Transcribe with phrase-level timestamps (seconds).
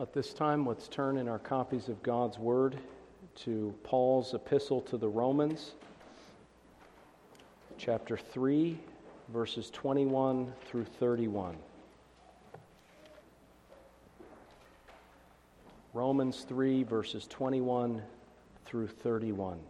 [0.00, 2.78] At this time, let's turn in our copies of God's Word
[3.40, 5.72] to Paul's epistle to the Romans,
[7.76, 8.80] chapter 3,
[9.28, 11.54] verses 21 through 31.
[15.92, 18.00] Romans 3, verses 21
[18.64, 19.60] through 31.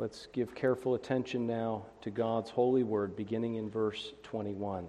[0.00, 4.88] Let's give careful attention now to God's holy word, beginning in verse 21.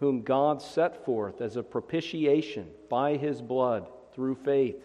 [0.00, 4.82] whom God set forth as a propitiation by his blood through faith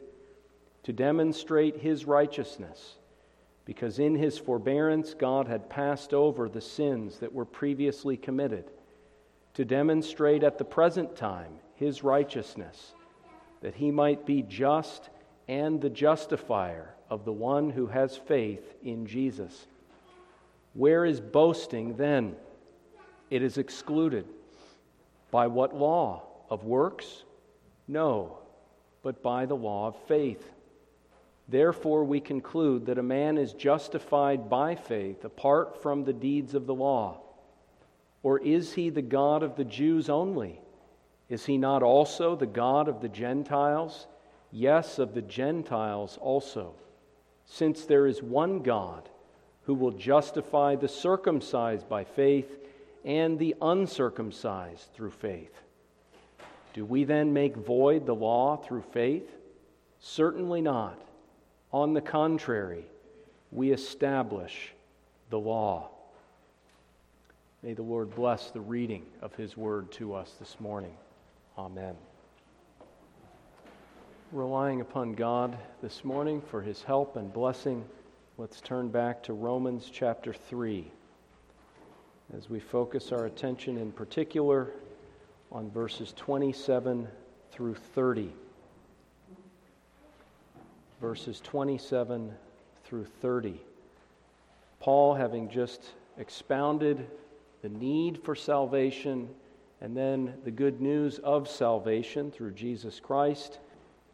[0.83, 2.95] to demonstrate his righteousness,
[3.63, 8.69] because in his forbearance God had passed over the sins that were previously committed,
[9.53, 12.93] to demonstrate at the present time his righteousness,
[13.61, 15.09] that he might be just
[15.47, 19.65] and the justifier of the one who has faith in Jesus.
[20.73, 22.35] Where is boasting then?
[23.29, 24.25] It is excluded.
[25.35, 26.23] By what law?
[26.49, 27.25] Of works?
[27.89, 28.37] No,
[29.03, 30.49] but by the law of faith.
[31.49, 36.67] Therefore, we conclude that a man is justified by faith apart from the deeds of
[36.67, 37.19] the law.
[38.23, 40.61] Or is he the God of the Jews only?
[41.27, 44.07] Is he not also the God of the Gentiles?
[44.53, 46.75] Yes, of the Gentiles also.
[47.43, 49.09] Since there is one God
[49.63, 52.57] who will justify the circumcised by faith
[53.05, 55.53] and the uncircumcised through faith.
[56.73, 59.29] Do we then make void the law through faith?
[59.99, 60.99] Certainly not.
[61.71, 62.85] On the contrary,
[63.51, 64.73] we establish
[65.29, 65.89] the law.
[67.61, 70.95] May the Lord bless the reading of His word to us this morning.
[71.57, 71.95] Amen.
[74.31, 77.85] Relying upon God this morning for His help and blessing,
[78.37, 80.91] let's turn back to Romans chapter 3
[82.33, 84.71] as we focus our attention in particular
[85.51, 87.07] on verses 27
[87.51, 88.31] through 30.
[90.99, 92.31] Verses 27
[92.83, 93.61] through 30.
[94.79, 97.07] Paul, having just expounded
[97.61, 99.29] the need for salvation
[99.81, 103.59] and then the good news of salvation through Jesus Christ,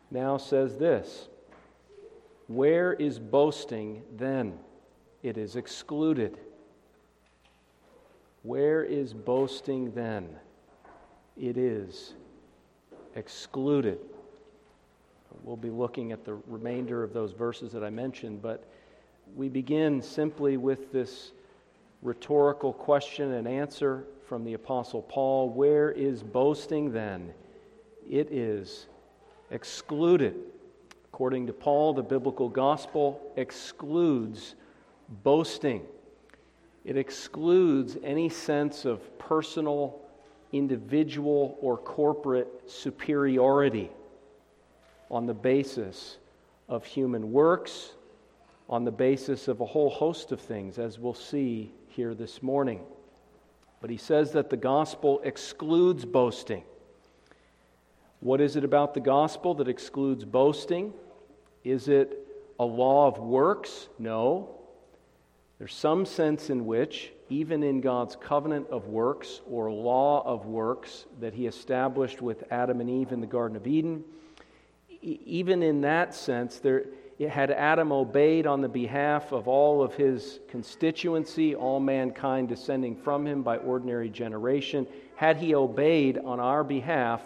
[0.09, 1.27] now says this
[2.47, 4.59] Where is boasting then?
[5.23, 6.37] It is excluded.
[8.43, 10.27] Where is boasting then?
[11.37, 12.13] It is
[13.15, 13.99] excluded.
[15.43, 18.67] We'll be looking at the remainder of those verses that I mentioned, but
[19.35, 21.31] we begin simply with this
[22.01, 27.33] rhetorical question and answer from the Apostle Paul Where is boasting then?
[28.09, 28.87] It is
[29.51, 30.35] excluded.
[31.05, 34.55] According to Paul, the biblical gospel excludes
[35.23, 35.83] boasting.
[36.83, 39.99] It excludes any sense of personal,
[40.51, 43.91] individual, or corporate superiority
[45.09, 46.17] on the basis
[46.67, 47.93] of human works,
[48.69, 52.81] on the basis of a whole host of things, as we'll see here this morning.
[53.81, 56.63] But he says that the gospel excludes boasting.
[58.21, 60.93] What is it about the gospel that excludes boasting?
[61.63, 62.27] Is it
[62.59, 63.89] a law of works?
[63.99, 64.60] No.
[65.61, 71.05] There's some sense in which, even in God's covenant of works or law of works
[71.19, 74.03] that he established with Adam and Eve in the Garden of Eden,
[75.03, 76.85] even in that sense, there,
[77.29, 83.27] had Adam obeyed on the behalf of all of his constituency, all mankind descending from
[83.27, 87.21] him by ordinary generation, had he obeyed on our behalf,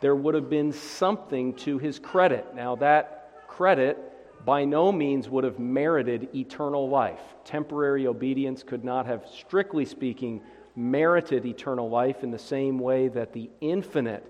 [0.00, 2.54] there would have been something to his credit.
[2.54, 4.13] Now, that credit
[4.44, 7.20] by no means would have merited eternal life.
[7.44, 10.42] Temporary obedience could not have, strictly speaking,
[10.76, 14.24] merited eternal life in the same way that the infinite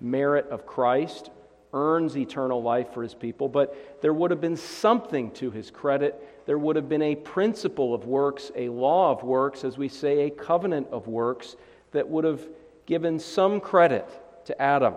[0.00, 1.30] merit of Christ
[1.72, 6.46] earns eternal life for his people, but there would have been something to his credit.
[6.46, 10.20] There would have been a principle of works, a law of works, as we say,
[10.20, 11.56] a covenant of works
[11.90, 12.46] that would have
[12.86, 14.06] given some credit
[14.46, 14.94] to Adam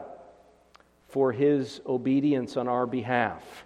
[1.07, 3.65] for his obedience on our behalf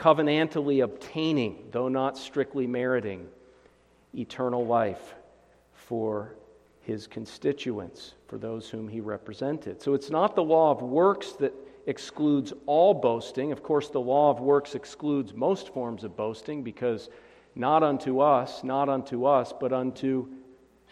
[0.00, 3.28] covenantally obtaining, though not strictly meriting,
[4.14, 5.14] eternal life
[5.74, 6.34] for
[6.80, 9.82] his constituents, for those whom he represented.
[9.82, 11.52] So it's not the law of works that
[11.86, 13.52] excludes all boasting.
[13.52, 17.10] Of course, the law of works excludes most forms of boasting because
[17.54, 20.28] not unto us, not unto us, but unto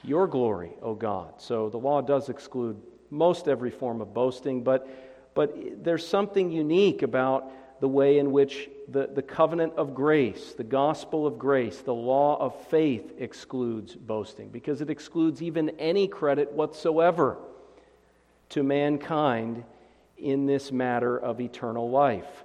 [0.04, 1.40] your glory, O God.
[1.40, 2.76] So the law does exclude
[3.10, 4.86] most every form of boasting, but,
[5.34, 10.64] but there's something unique about the way in which the, the covenant of grace, the
[10.64, 16.52] gospel of grace, the law of faith excludes boasting because it excludes even any credit
[16.52, 17.38] whatsoever
[18.50, 19.64] to mankind
[20.16, 22.44] in this matter of eternal life.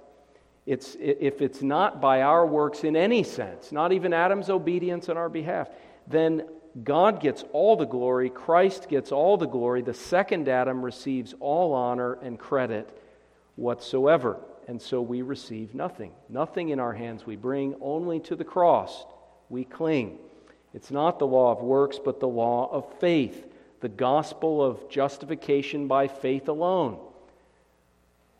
[0.66, 5.16] It's, if it's not by our works in any sense, not even Adam's obedience on
[5.16, 5.68] our behalf,
[6.06, 6.44] then
[6.82, 11.72] God gets all the glory, Christ gets all the glory, the second Adam receives all
[11.72, 12.88] honor and credit
[13.56, 14.38] whatsoever.
[14.66, 16.12] And so we receive nothing.
[16.28, 19.04] Nothing in our hands we bring, only to the cross
[19.48, 20.18] we cling.
[20.72, 23.46] It's not the law of works, but the law of faith,
[23.80, 26.98] the gospel of justification by faith alone.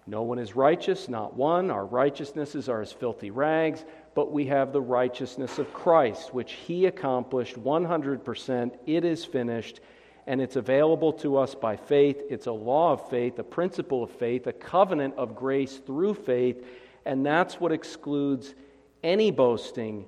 [0.07, 1.71] No one is righteous, not one.
[1.71, 3.85] Our righteousnesses are as filthy rags,
[4.15, 8.79] but we have the righteousness of Christ, which he accomplished 100%.
[8.87, 9.81] It is finished,
[10.27, 12.23] and it's available to us by faith.
[12.31, 16.67] It's a law of faith, a principle of faith, a covenant of grace through faith,
[17.05, 18.55] and that's what excludes
[19.03, 20.07] any boasting,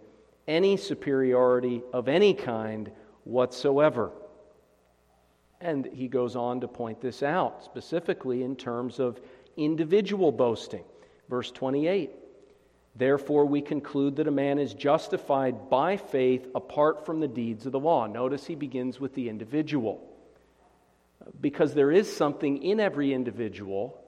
[0.49, 2.91] any superiority of any kind
[3.25, 4.11] whatsoever.
[5.61, 9.21] And he goes on to point this out, specifically in terms of
[9.57, 10.85] individual boasting.
[11.29, 12.11] Verse 28
[12.99, 17.73] Therefore, we conclude that a man is justified by faith apart from the deeds of
[17.73, 18.07] the law.
[18.07, 20.03] Notice he begins with the individual.
[21.41, 24.01] Because there is something in every individual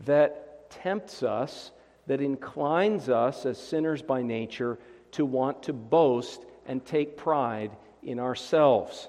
[0.00, 1.70] that tempts us,
[2.08, 4.78] that inclines us as sinners by nature
[5.12, 7.70] to want to boast and take pride
[8.02, 9.08] in ourselves.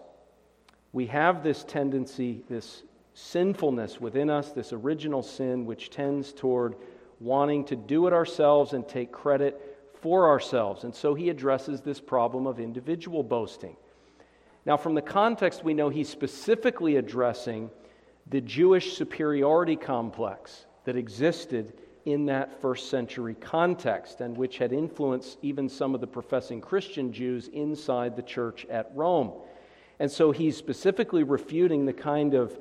[0.92, 2.84] We have this tendency, this
[3.14, 6.76] sinfulness within us, this original sin, which tends toward
[7.20, 10.84] wanting to do it ourselves and take credit for ourselves.
[10.84, 13.76] And so he addresses this problem of individual boasting.
[14.66, 17.70] Now, from the context, we know he's specifically addressing
[18.30, 21.74] the Jewish superiority complex that existed
[22.06, 27.12] in that first century context and which had influenced even some of the professing Christian
[27.12, 29.34] Jews inside the church at Rome.
[30.00, 32.58] And so he's specifically refuting the kind of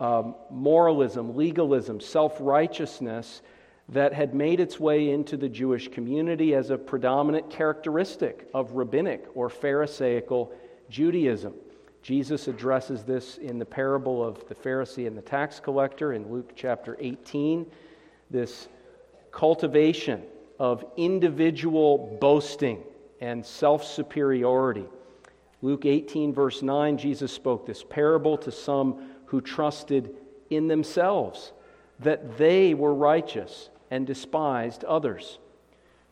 [0.00, 3.42] um, moralism, legalism, self righteousness
[3.90, 9.24] that had made its way into the Jewish community as a predominant characteristic of rabbinic
[9.34, 10.52] or Pharisaical
[10.90, 11.54] Judaism.
[12.02, 16.52] Jesus addresses this in the parable of the Pharisee and the tax collector in Luke
[16.54, 17.66] chapter 18.
[18.30, 18.68] This
[19.30, 20.22] cultivation
[20.58, 22.82] of individual boasting
[23.20, 24.86] and self superiority.
[25.62, 30.14] Luke 18, verse 9, Jesus spoke this parable to some who trusted
[30.50, 31.52] in themselves
[32.00, 35.38] that they were righteous and despised others.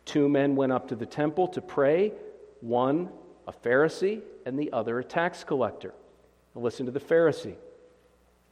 [0.05, 2.13] Two men went up to the temple to pray,
[2.61, 3.11] one
[3.47, 5.95] a Pharisee and the other a tax collector.
[6.55, 7.57] Now listen to the Pharisee.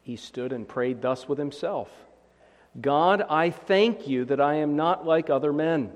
[0.03, 1.91] He stood and prayed thus with himself
[2.81, 5.93] God, I thank you that I am not like other men,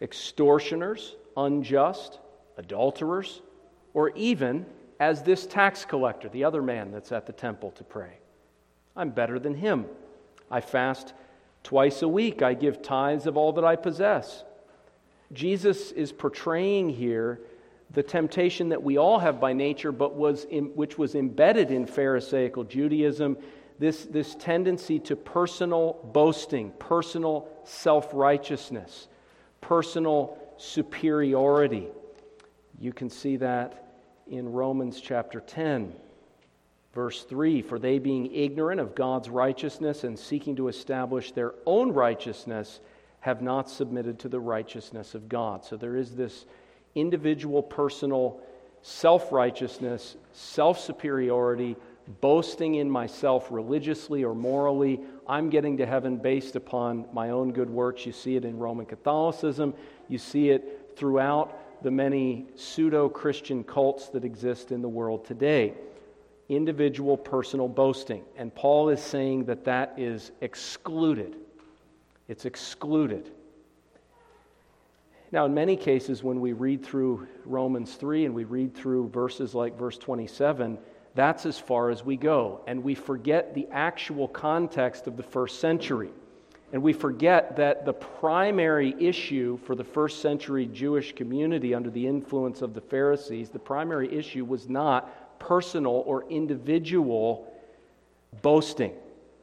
[0.00, 2.20] extortioners, unjust,
[2.56, 3.42] adulterers,
[3.92, 4.66] or even
[5.00, 8.18] as this tax collector, the other man that's at the temple to pray.
[8.94, 9.86] I'm better than him.
[10.50, 11.12] I fast
[11.66, 14.44] twice a week, I give tithes of all that I possess.
[15.32, 17.40] Jesus is portraying here
[17.90, 21.84] the temptation that we all have by nature, but was in, which was embedded in
[21.84, 23.36] Pharisaical Judaism
[23.80, 29.08] this, this tendency to personal boasting, personal self righteousness,
[29.60, 31.88] personal superiority.
[32.78, 33.88] You can see that
[34.28, 35.92] in Romans chapter 10,
[36.96, 41.92] verse 3 For they, being ignorant of God's righteousness and seeking to establish their own
[41.92, 42.80] righteousness,
[43.20, 45.64] have not submitted to the righteousness of God.
[45.64, 46.46] So there is this
[46.94, 48.40] individual, personal
[48.82, 51.76] self righteousness, self superiority,
[52.22, 55.00] boasting in myself religiously or morally.
[55.28, 58.06] I'm getting to heaven based upon my own good works.
[58.06, 59.74] You see it in Roman Catholicism,
[60.08, 65.74] you see it throughout the many pseudo Christian cults that exist in the world today.
[66.48, 68.24] Individual personal boasting.
[68.36, 71.36] And Paul is saying that that is excluded.
[72.28, 73.30] It's excluded.
[75.32, 79.54] Now, in many cases, when we read through Romans 3 and we read through verses
[79.54, 80.78] like verse 27,
[81.16, 82.60] that's as far as we go.
[82.66, 86.10] And we forget the actual context of the first century.
[86.72, 92.06] And we forget that the primary issue for the first century Jewish community under the
[92.06, 95.10] influence of the Pharisees, the primary issue was not
[95.46, 97.52] personal or individual
[98.42, 98.92] boasting.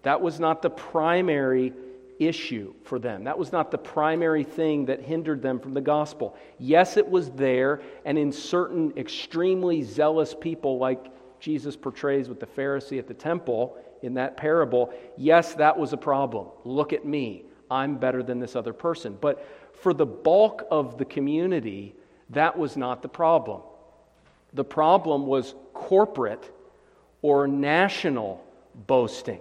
[0.03, 1.73] That was not the primary
[2.19, 3.23] issue for them.
[3.23, 6.35] That was not the primary thing that hindered them from the gospel.
[6.59, 12.45] Yes, it was there, and in certain extremely zealous people, like Jesus portrays with the
[12.45, 16.47] Pharisee at the temple in that parable, yes, that was a problem.
[16.65, 17.45] Look at me.
[17.71, 19.17] I'm better than this other person.
[19.19, 21.95] But for the bulk of the community,
[22.29, 23.61] that was not the problem.
[24.53, 26.51] The problem was corporate
[27.21, 28.43] or national
[28.87, 29.39] boasting.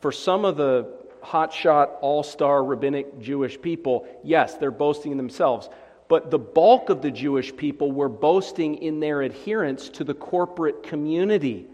[0.00, 0.86] For some of the
[1.22, 5.68] hotshot, all star rabbinic Jewish people, yes, they're boasting in themselves.
[6.08, 10.82] But the bulk of the Jewish people were boasting in their adherence to the corporate
[10.82, 11.66] community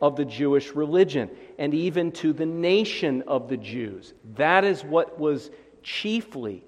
[0.00, 4.14] of the Jewish religion and even to the nation of the Jews.
[4.36, 5.50] That is what was
[5.82, 6.64] chiefly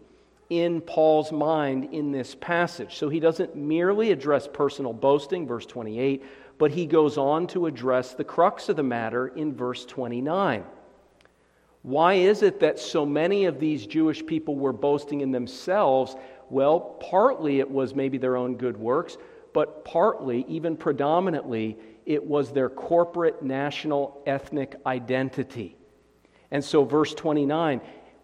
[0.51, 2.97] in Paul's mind in this passage.
[2.97, 6.25] So he doesn't merely address personal boasting, verse 28,
[6.59, 10.65] but he goes on to address the crux of the matter in verse 29.
[11.83, 16.17] Why is it that so many of these Jewish people were boasting in themselves?
[16.51, 19.17] Well, partly it was maybe their own good works,
[19.55, 25.77] but partly, even predominantly, it was their corporate national ethnic identity.
[26.51, 27.81] And so, verse 29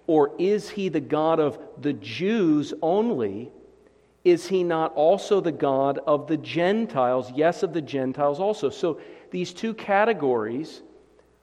[0.06, 3.50] or is he the God of the Jews only?
[4.24, 7.30] Is he not also the God of the Gentiles?
[7.34, 8.70] Yes, of the Gentiles also.
[8.70, 10.82] So these two categories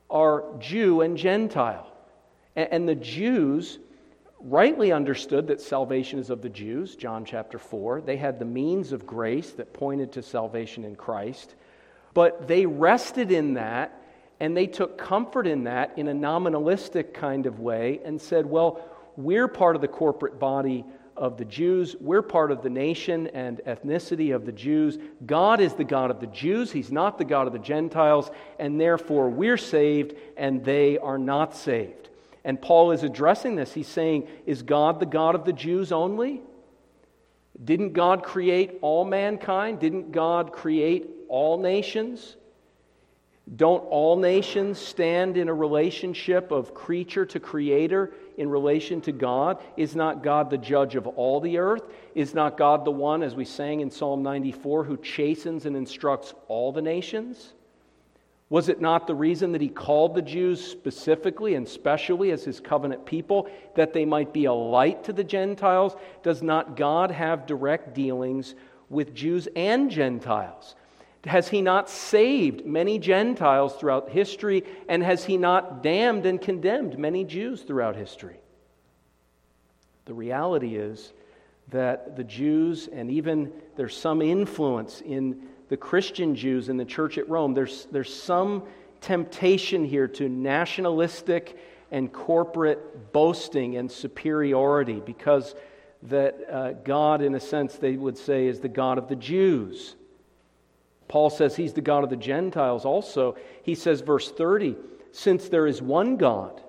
[0.09, 1.87] are Jew and Gentile.
[2.55, 3.79] And the Jews
[4.39, 8.01] rightly understood that salvation is of the Jews, John chapter 4.
[8.01, 11.55] They had the means of grace that pointed to salvation in Christ.
[12.13, 14.02] But they rested in that
[14.43, 18.85] and they took comfort in that in a nominalistic kind of way and said, well,
[19.15, 20.83] we're part of the corporate body
[21.15, 21.95] of the Jews.
[22.01, 24.97] We're part of the nation and ethnicity of the Jews.
[25.25, 26.73] God is the God of the Jews.
[26.73, 28.31] He's not the God of the Gentiles.
[28.59, 32.09] And therefore, we're saved and they are not saved.
[32.43, 33.71] And Paul is addressing this.
[33.71, 36.41] He's saying, Is God the God of the Jews only?
[37.63, 39.79] Didn't God create all mankind?
[39.79, 42.35] Didn't God create all nations?
[43.55, 49.61] Don't all nations stand in a relationship of creature to creator in relation to God?
[49.75, 51.83] Is not God the judge of all the earth?
[52.15, 56.33] Is not God the one, as we sang in Psalm 94, who chastens and instructs
[56.47, 57.53] all the nations?
[58.49, 62.59] Was it not the reason that he called the Jews specifically and specially as his
[62.61, 65.95] covenant people, that they might be a light to the Gentiles?
[66.21, 68.55] Does not God have direct dealings
[68.89, 70.75] with Jews and Gentiles?
[71.25, 74.63] Has he not saved many Gentiles throughout history?
[74.89, 78.41] And has he not damned and condemned many Jews throughout history?
[80.05, 81.13] The reality is
[81.69, 87.17] that the Jews, and even there's some influence in the Christian Jews in the church
[87.17, 88.63] at Rome, there's, there's some
[88.99, 91.57] temptation here to nationalistic
[91.89, 95.55] and corporate boasting and superiority because
[96.03, 99.95] that uh, God, in a sense, they would say, is the God of the Jews.
[101.13, 103.37] Paul says he's the God of the Gentiles also.
[103.61, 104.75] He says, verse 30,
[105.11, 106.59] since there is one God.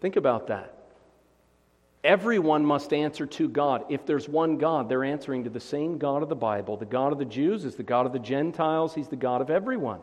[0.00, 0.72] Think about that.
[2.02, 3.84] Everyone must answer to God.
[3.90, 6.78] If there's one God, they're answering to the same God of the Bible.
[6.78, 9.50] The God of the Jews is the God of the Gentiles, He's the God of
[9.50, 10.00] everyone.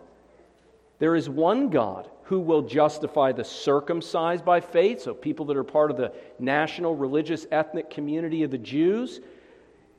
[0.99, 5.63] There is one God who will justify the circumcised by faith, so people that are
[5.63, 9.19] part of the national, religious, ethnic community of the Jews,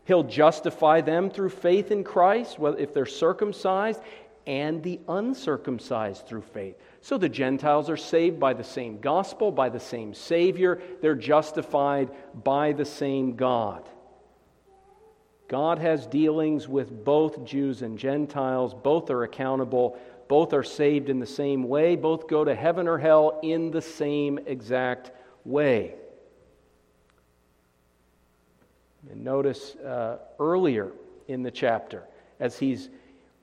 [0.04, 4.00] He'll justify them through faith in Christ, if they're circumcised,
[4.46, 6.76] and the uncircumcised through faith.
[7.00, 10.82] So the Gentiles are saved by the same gospel, by the same Savior.
[11.00, 12.10] They're justified
[12.44, 13.88] by the same God.
[15.48, 18.74] God has dealings with both Jews and Gentiles.
[18.74, 19.98] Both are accountable.
[20.28, 21.96] Both are saved in the same way.
[21.96, 25.10] Both go to heaven or hell in the same exact
[25.44, 25.94] way.
[29.10, 30.92] And notice uh, earlier
[31.28, 32.04] in the chapter,
[32.40, 32.88] as he's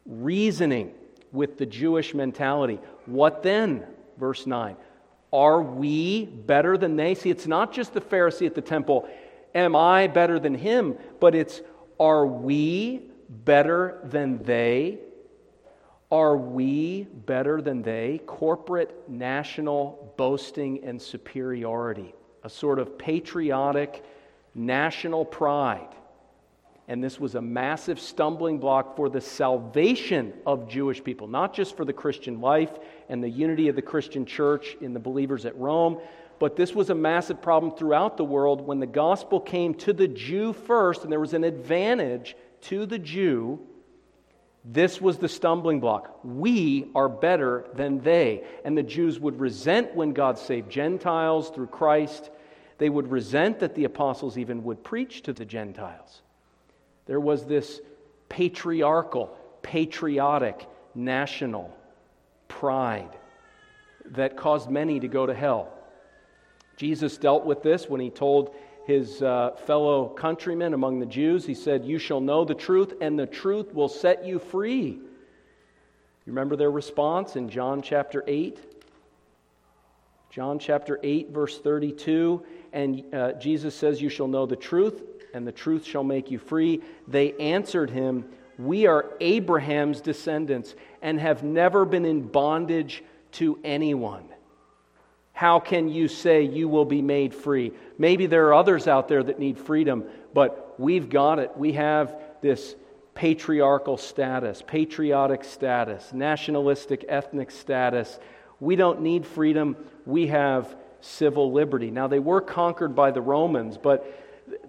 [0.06, 0.94] reasoning
[1.32, 3.86] with the Jewish mentality, what then?
[4.18, 4.76] Verse 9.
[5.34, 7.16] Are we better than they?
[7.16, 9.08] See, it's not just the Pharisee at the temple,
[9.56, 10.98] am I better than him?
[11.20, 11.62] But it's,
[12.00, 15.00] are we better than they?
[16.12, 18.20] Are we better than they?
[18.26, 22.14] Corporate national boasting and superiority,
[22.44, 24.04] a sort of patriotic
[24.54, 25.96] national pride.
[26.88, 31.78] And this was a massive stumbling block for the salvation of Jewish people, not just
[31.78, 32.72] for the Christian life
[33.08, 36.00] and the unity of the Christian church in the believers at Rome,
[36.42, 40.08] but this was a massive problem throughout the world when the gospel came to the
[40.08, 43.60] Jew first, and there was an advantage to the Jew.
[44.66, 46.20] This was the stumbling block.
[46.24, 48.44] We are better than they.
[48.66, 52.32] And the Jews would resent when God saved Gentiles through Christ.
[52.82, 56.24] They would resent that the apostles even would preach to the Gentiles.
[57.06, 57.80] There was this
[58.28, 61.78] patriarchal, patriotic, national
[62.48, 63.16] pride
[64.14, 65.72] that caused many to go to hell.
[66.76, 68.56] Jesus dealt with this when he told
[68.88, 71.46] his uh, fellow countrymen among the Jews.
[71.46, 75.00] He said, You shall know the truth, and the truth will set you free.
[76.26, 78.71] You remember their response in John chapter 8?
[80.32, 82.42] John chapter 8, verse 32.
[82.72, 86.40] And uh, Jesus says, You shall know the truth, and the truth shall make you
[86.40, 86.82] free.
[87.06, 88.26] They answered him,
[88.58, 94.24] We are Abraham's descendants and have never been in bondage to anyone.
[95.34, 97.74] How can you say you will be made free?
[97.98, 101.58] Maybe there are others out there that need freedom, but we've got it.
[101.58, 102.76] We have this
[103.16, 108.18] patriarchal status, patriotic status, nationalistic, ethnic status.
[108.62, 109.76] We don't need freedom.
[110.06, 111.92] We have civil liberty.
[111.92, 114.18] Now, they were conquered by the Romans, but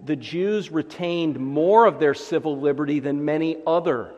[0.03, 4.13] the Jews retained more of their civil liberty than many other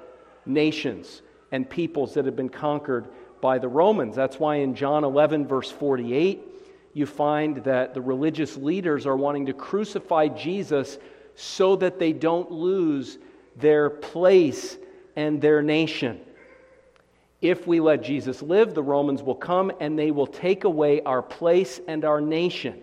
[0.46, 3.08] nations and peoples that had been conquered
[3.41, 4.15] by the Romans.
[4.15, 6.41] That's why in John 11, verse 48,
[6.94, 10.98] you find that the religious leaders are wanting to crucify Jesus
[11.36, 13.17] so that they don't lose
[13.58, 14.77] their place
[15.15, 16.22] and their nation.
[17.46, 21.22] If we let Jesus live, the Romans will come and they will take away our
[21.22, 22.82] place and our nation.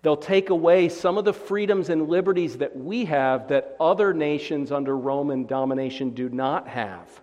[0.00, 4.72] They'll take away some of the freedoms and liberties that we have that other nations
[4.72, 7.20] under Roman domination do not have.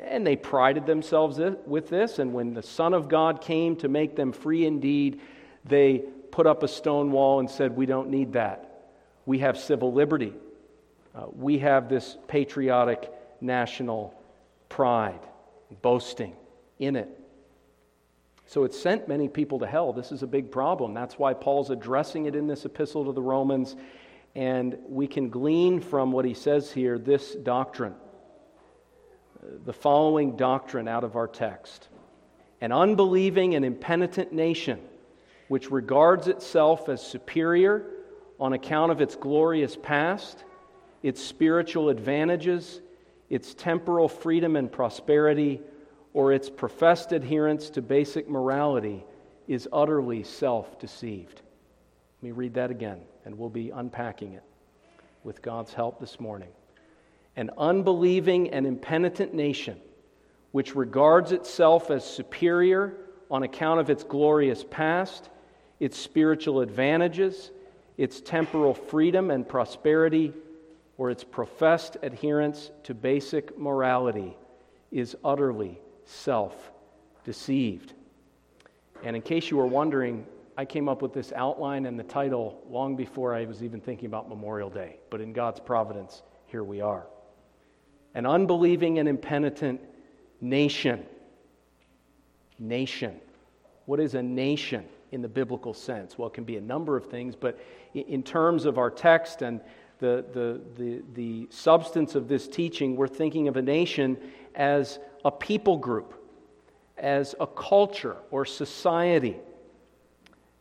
[0.00, 2.18] And they prided themselves with this.
[2.18, 5.20] And when the Son of God came to make them free indeed,
[5.64, 5.98] they
[6.32, 8.88] put up a stone wall and said, We don't need that.
[9.26, 10.34] We have civil liberty.
[11.14, 14.19] Uh, we have this patriotic national
[14.70, 15.20] pride,
[15.82, 16.34] boasting
[16.78, 17.20] in it.
[18.46, 19.92] So it sent many people to hell.
[19.92, 20.94] This is a big problem.
[20.94, 23.76] That's why Paul's addressing it in this epistle to the Romans.
[24.34, 27.94] And we can glean from what he says here this doctrine
[29.64, 31.88] the following doctrine out of our text
[32.60, 34.80] An unbelieving and impenitent nation,
[35.48, 37.86] which regards itself as superior
[38.38, 40.44] on account of its glorious past,
[41.02, 42.80] its spiritual advantages,
[43.30, 45.62] its temporal freedom and prosperity,
[46.12, 49.04] or its professed adherence to basic morality,
[49.48, 51.40] is utterly self deceived.
[52.20, 54.42] Let me read that again, and we'll be unpacking it
[55.24, 56.50] with God's help this morning
[57.36, 59.80] an unbelieving and impenitent nation
[60.52, 62.96] which regards itself as superior
[63.30, 65.30] on account of its glorious past,
[65.78, 67.52] its spiritual advantages,
[67.96, 70.32] its temporal freedom and prosperity,
[71.00, 74.36] or its professed adherence to basic morality,
[74.92, 76.70] is utterly self
[77.24, 77.94] deceived.
[79.02, 80.26] And in case you were wondering,
[80.58, 84.08] I came up with this outline and the title long before I was even thinking
[84.08, 84.98] about Memorial Day.
[85.08, 87.06] But in God's providence, here we are
[88.14, 89.80] an unbelieving and impenitent
[90.42, 91.06] nation.
[92.58, 93.18] Nation.
[93.86, 96.18] What is a nation in the biblical sense?
[96.18, 97.58] Well, it can be a number of things, but
[97.94, 99.62] in terms of our text and
[100.00, 104.18] the, the, the, the substance of this teaching, we're thinking of a nation
[104.54, 106.14] as a people group,
[106.98, 109.36] as a culture or society,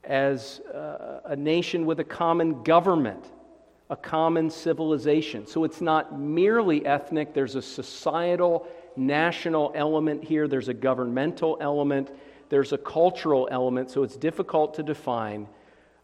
[0.04, 3.26] as a, a nation with a common government
[3.90, 5.48] a common civilization.
[5.48, 12.12] So it's not merely ethnic, there's a societal, national element here, there's a governmental element,
[12.50, 15.48] there's a cultural element, so it's difficult to define.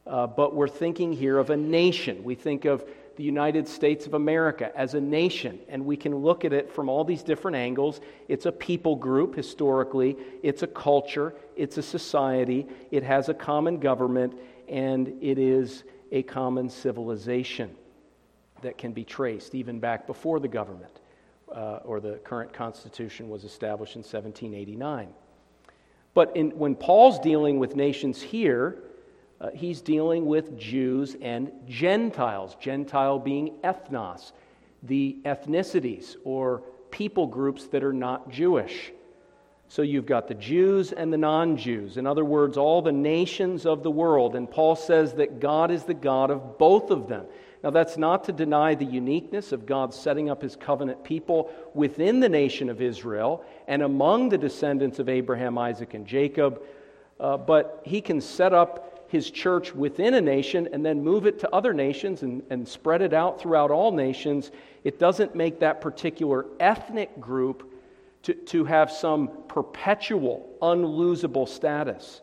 [0.08, 2.24] Uh, but we're thinking here of a nation.
[2.24, 6.43] We think of the United States of America as a nation, and we can look
[6.43, 8.01] at it from all these different angles.
[8.28, 13.80] It's a people group historically, it's a culture, it's a society, it has a common
[13.80, 17.75] government, and it is a common civilization
[18.62, 20.99] that can be traced even back before the government
[21.54, 25.10] uh, or the current Constitution was established in 1789.
[26.13, 28.80] But in, when Paul's dealing with nations here,
[29.41, 34.32] uh, he's dealing with Jews and Gentiles, Gentile being ethnos,
[34.84, 38.91] the ethnicities or people groups that are not Jewish.
[39.67, 41.98] So you've got the Jews and the non Jews.
[41.98, 44.36] In other words, all the nations of the world.
[44.36, 47.26] And Paul says that God is the God of both of them.
[47.63, 52.19] Now, that's not to deny the uniqueness of God setting up his covenant people within
[52.19, 56.62] the nation of Israel and among the descendants of Abraham, Isaac, and Jacob,
[57.19, 61.39] uh, but he can set up his church within a nation and then move it
[61.39, 64.52] to other nations and, and spread it out throughout all nations,
[64.84, 67.72] it doesn't make that particular ethnic group
[68.24, 72.22] to, to have some perpetual, unlosable status.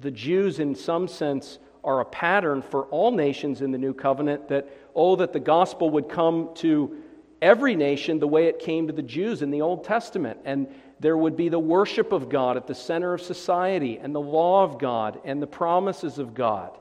[0.00, 4.48] The Jews, in some sense, are a pattern for all nations in the new covenant
[4.48, 7.02] that, oh, that the gospel would come to
[7.42, 10.38] every nation the way it came to the Jews in the Old Testament.
[10.44, 10.68] And
[11.00, 14.62] there would be the worship of God at the center of society, and the law
[14.62, 16.76] of God, and the promises of God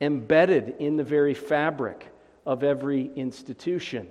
[0.00, 2.06] embedded in the very fabric
[2.44, 4.06] of every institution.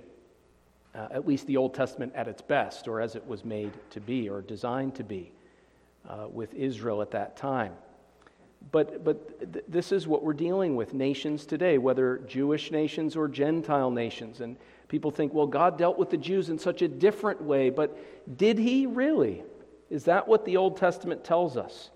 [0.96, 4.02] Uh, at least the Old Testament at its best, or as it was made to
[4.02, 5.32] be, or designed to be
[6.10, 7.74] uh, with Israel at that time.
[8.72, 13.28] But, but th- this is what we're dealing with nations today, whether Jewish nations or
[13.28, 14.42] Gentile nations.
[14.42, 14.58] And
[14.92, 17.98] People think, well, God dealt with the Jews in such a different way, but
[18.38, 19.42] did he really?
[19.90, 21.92] Is that what the Old Testament tells us?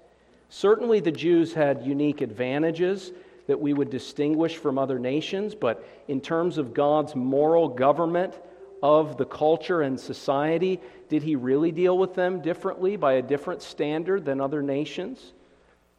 [0.48, 3.12] Certainly, the Jews had unique advantages
[3.48, 8.40] that we would distinguish from other nations, but in terms of God's moral government
[8.82, 10.80] of the culture and society,
[11.10, 15.34] did he really deal with them differently by a different standard than other nations?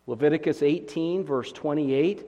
[0.07, 2.25] Leviticus 18, verse 28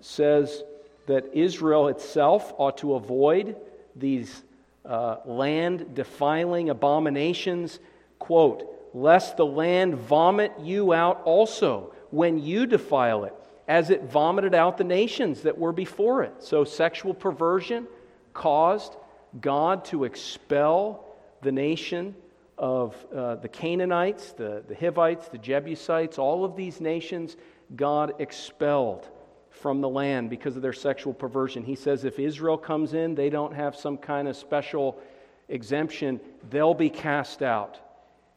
[0.00, 0.62] says
[1.06, 3.56] that Israel itself ought to avoid
[3.94, 4.42] these
[4.84, 7.78] uh, land defiling abominations,
[8.18, 13.34] quote, lest the land vomit you out also when you defile it,
[13.68, 16.34] as it vomited out the nations that were before it.
[16.38, 17.86] So, sexual perversion
[18.32, 18.96] caused
[19.40, 21.04] God to expel
[21.42, 22.14] the nation
[22.58, 27.36] of uh, the Canaanites, the, the Hivites, the Jebusites, all of these nations
[27.74, 29.08] God expelled
[29.56, 31.64] from the land because of their sexual perversion.
[31.64, 35.00] He says if Israel comes in, they don't have some kind of special
[35.48, 37.78] exemption, they'll be cast out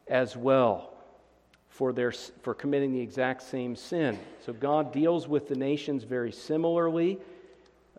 [0.08, 0.94] as well
[1.68, 4.18] for, their, for committing the exact same sin.
[4.46, 7.20] So God deals with the nations very similarly.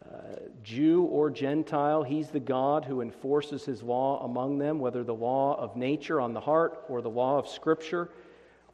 [0.04, 0.16] Uh,
[0.62, 5.58] Jew or Gentile, He's the God who enforces His law among them, whether the law
[5.58, 8.10] of nature on the heart or the law of Scripture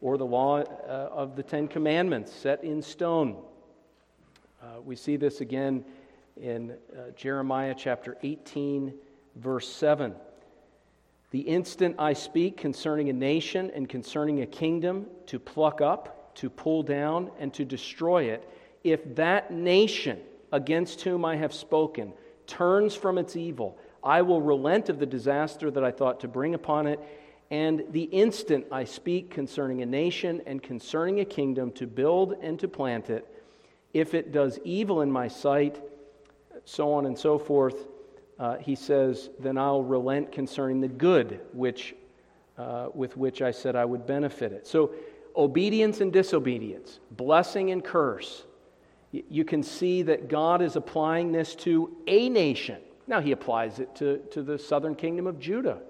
[0.00, 3.37] or the law uh, of the Ten Commandments set in stone.
[4.66, 5.85] Uh, we see this again
[6.37, 8.92] in uh, Jeremiah chapter 18,
[9.37, 10.12] verse 7.
[11.31, 16.50] The instant I speak concerning a nation and concerning a kingdom to pluck up, to
[16.50, 18.50] pull down, and to destroy it,
[18.83, 20.18] if that nation
[20.50, 22.12] against whom I have spoken
[22.48, 26.55] turns from its evil, I will relent of the disaster that I thought to bring
[26.55, 26.98] upon it.
[27.52, 32.59] And the instant I speak concerning a nation and concerning a kingdom to build and
[32.59, 33.33] to plant it,
[33.92, 35.81] if it does evil in my sight,
[36.64, 37.87] so on and so forth,
[38.38, 41.94] uh, he says, then I'll relent concerning the good which,
[42.59, 44.66] uh, with which I said I would benefit it.
[44.66, 44.92] So,
[45.35, 48.44] obedience and disobedience, blessing and curse.
[49.12, 52.81] You can see that God is applying this to a nation.
[53.07, 55.81] Now, he applies it to, to the southern kingdom of Judah.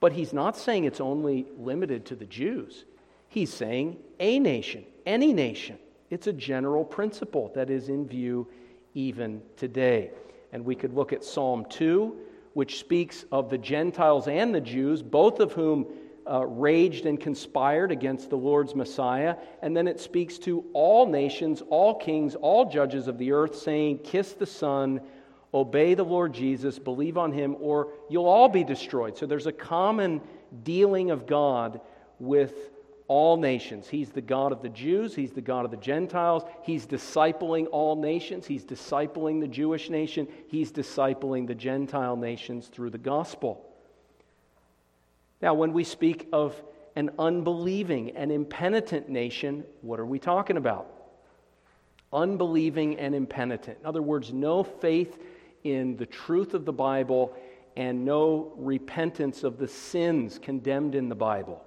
[0.00, 2.84] But he's not saying it's only limited to the Jews.
[3.28, 5.78] He's saying a nation, any nation.
[6.10, 8.46] It's a general principle that is in view
[8.94, 10.10] even today.
[10.52, 12.16] And we could look at Psalm 2,
[12.54, 15.86] which speaks of the Gentiles and the Jews, both of whom
[16.28, 19.36] uh, raged and conspired against the Lord's Messiah.
[19.62, 23.98] And then it speaks to all nations, all kings, all judges of the earth, saying,
[23.98, 25.00] Kiss the Son,
[25.52, 29.16] obey the Lord Jesus, believe on him, or you'll all be destroyed.
[29.16, 30.20] So there's a common
[30.62, 31.80] dealing of God
[32.18, 32.70] with
[33.08, 33.88] all nations.
[33.88, 36.42] He's the God of the Jews, He's the God of the Gentiles.
[36.62, 38.46] He's discipling all nations.
[38.46, 43.64] He's discipling the Jewish nation, He's discipling the Gentile nations through the gospel.
[45.40, 46.60] Now, when we speak of
[46.96, 50.90] an unbelieving and impenitent nation, what are we talking about?
[52.12, 53.78] Unbelieving and impenitent.
[53.80, 55.18] In other words, no faith
[55.62, 57.36] in the truth of the Bible
[57.76, 61.62] and no repentance of the sins condemned in the Bible.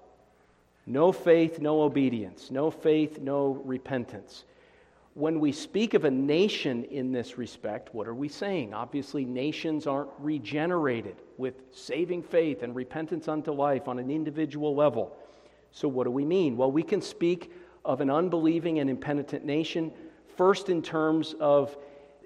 [0.89, 2.49] No faith, no obedience.
[2.49, 4.43] No faith, no repentance.
[5.13, 8.73] When we speak of a nation in this respect, what are we saying?
[8.73, 15.15] Obviously, nations aren't regenerated with saving faith and repentance unto life on an individual level.
[15.71, 16.57] So, what do we mean?
[16.57, 17.53] Well, we can speak
[17.85, 19.91] of an unbelieving and impenitent nation
[20.37, 21.77] first in terms of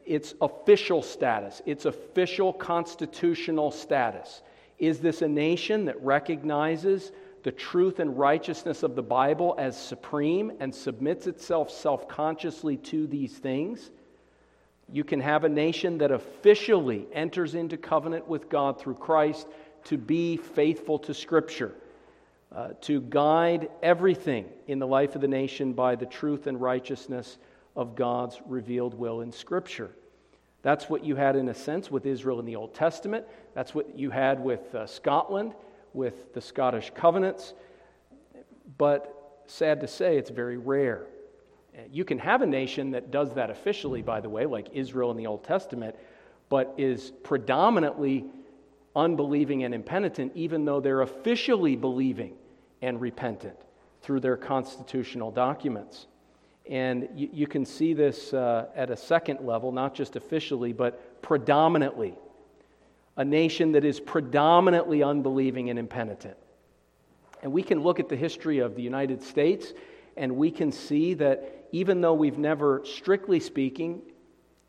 [0.05, 4.41] its official status, its official constitutional status.
[4.79, 7.11] Is this a nation that recognizes
[7.43, 13.07] the truth and righteousness of the Bible as supreme and submits itself self consciously to
[13.07, 13.91] these things.
[14.91, 19.47] You can have a nation that officially enters into covenant with God through Christ
[19.85, 21.75] to be faithful to Scripture.
[22.55, 27.37] uh, to guide everything in the life of the nation by the truth and righteousness
[27.75, 29.89] of God's revealed will in Scripture.
[30.61, 33.25] That's what you had, in a sense, with Israel in the Old Testament.
[33.53, 35.53] That's what you had with uh, Scotland,
[35.93, 37.53] with the Scottish covenants.
[38.77, 41.05] But sad to say, it's very rare.
[41.91, 45.17] You can have a nation that does that officially, by the way, like Israel in
[45.17, 45.95] the Old Testament,
[46.49, 48.25] but is predominantly
[48.95, 52.35] unbelieving and impenitent, even though they're officially believing
[52.81, 53.57] and repentant
[54.01, 56.07] through their constitutional documents.
[56.69, 61.21] And you, you can see this uh, at a second level, not just officially, but
[61.21, 62.15] predominantly.
[63.17, 66.37] A nation that is predominantly unbelieving and impenitent.
[67.41, 69.73] And we can look at the history of the United States
[70.15, 74.01] and we can see that even though we've never, strictly speaking,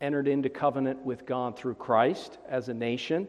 [0.01, 3.27] entered into covenant with God through Christ as a nation,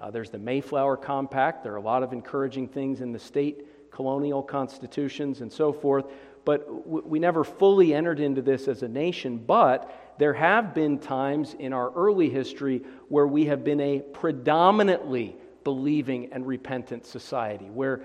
[0.00, 1.62] uh, there's the Mayflower Compact.
[1.62, 6.06] There are a lot of encouraging things in the state colonial constitutions and so forth
[6.44, 9.38] but we never fully entered into this as a nation.
[9.38, 15.34] But there have been times in our early history where we have been a predominantly
[15.64, 18.02] believing and repentant society, where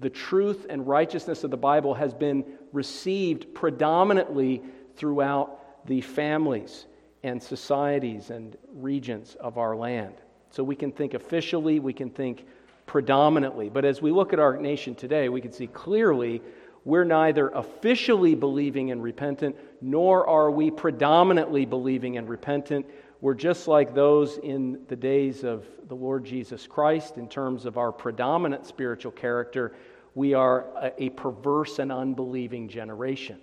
[0.00, 4.64] the truth and righteousness of the Bible has been received predominantly
[4.96, 6.86] throughout the families
[7.22, 10.14] and societies and regions of our land.
[10.50, 12.46] So we can think officially, we can think
[12.86, 13.68] predominantly.
[13.68, 16.42] But as we look at our nation today, we can see clearly
[16.84, 22.86] we're neither officially believing and repentant, nor are we predominantly believing and repentant.
[23.22, 27.78] We're just like those in the days of the Lord Jesus Christ in terms of
[27.78, 29.74] our predominant spiritual character.
[30.14, 30.66] We are
[30.98, 33.40] a, perverse and unbelieving generation.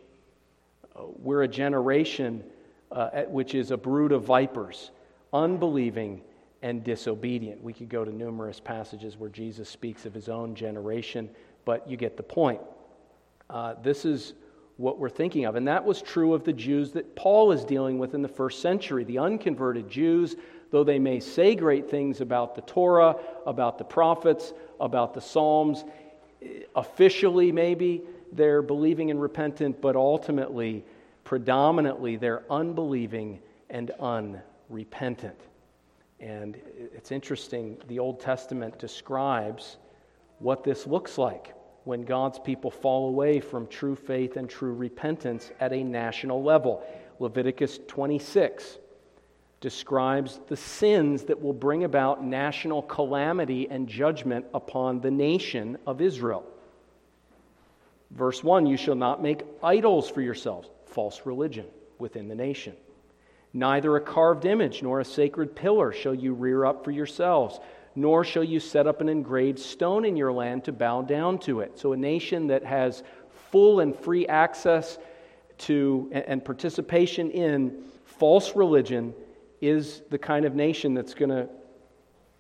[0.96, 2.44] Uh, we're a generation
[2.92, 4.92] uh, which is a brood of vipers,
[5.34, 6.22] unbelieving
[6.62, 7.64] and disobedient.
[7.64, 11.28] We could go to numerous passages where Jesus speaks of his own generation,
[11.66, 12.62] but you get the point.
[13.52, 14.34] Uh, this is
[14.78, 15.56] what we're thinking of.
[15.56, 18.62] And that was true of the Jews that Paul is dealing with in the first
[18.62, 19.04] century.
[19.04, 20.36] The unconverted Jews,
[20.72, 25.84] though they may say great things about the Torah, about the prophets, about the Psalms,
[26.76, 30.86] officially maybe they're believing and repentant, but ultimately,
[31.26, 35.40] predominantly, they're unbelieving and unrepentant.
[36.22, 36.58] And
[36.96, 39.78] it's interesting, the Old Testament describes
[40.40, 45.52] what this looks like when God's people fall away from true faith and true repentance
[45.60, 46.84] at a national level.
[47.20, 48.78] Leviticus 26
[49.60, 56.02] describes the sins that will bring about national calamity and judgment upon the nation of
[56.02, 56.44] Israel.
[58.10, 61.66] Verse 1 You shall not make idols for yourselves, false religion
[62.00, 62.76] within the nation.
[63.54, 67.60] Neither a carved image nor a sacred pillar shall you rear up for yourselves
[67.96, 71.60] nor shall you set up an engraved stone in your land to bow down to
[71.60, 71.78] it.
[71.78, 73.04] So, a nation that has
[73.52, 74.98] full and free access
[75.60, 79.14] to and participation in false religion
[79.62, 81.48] is the kind of nation that's going to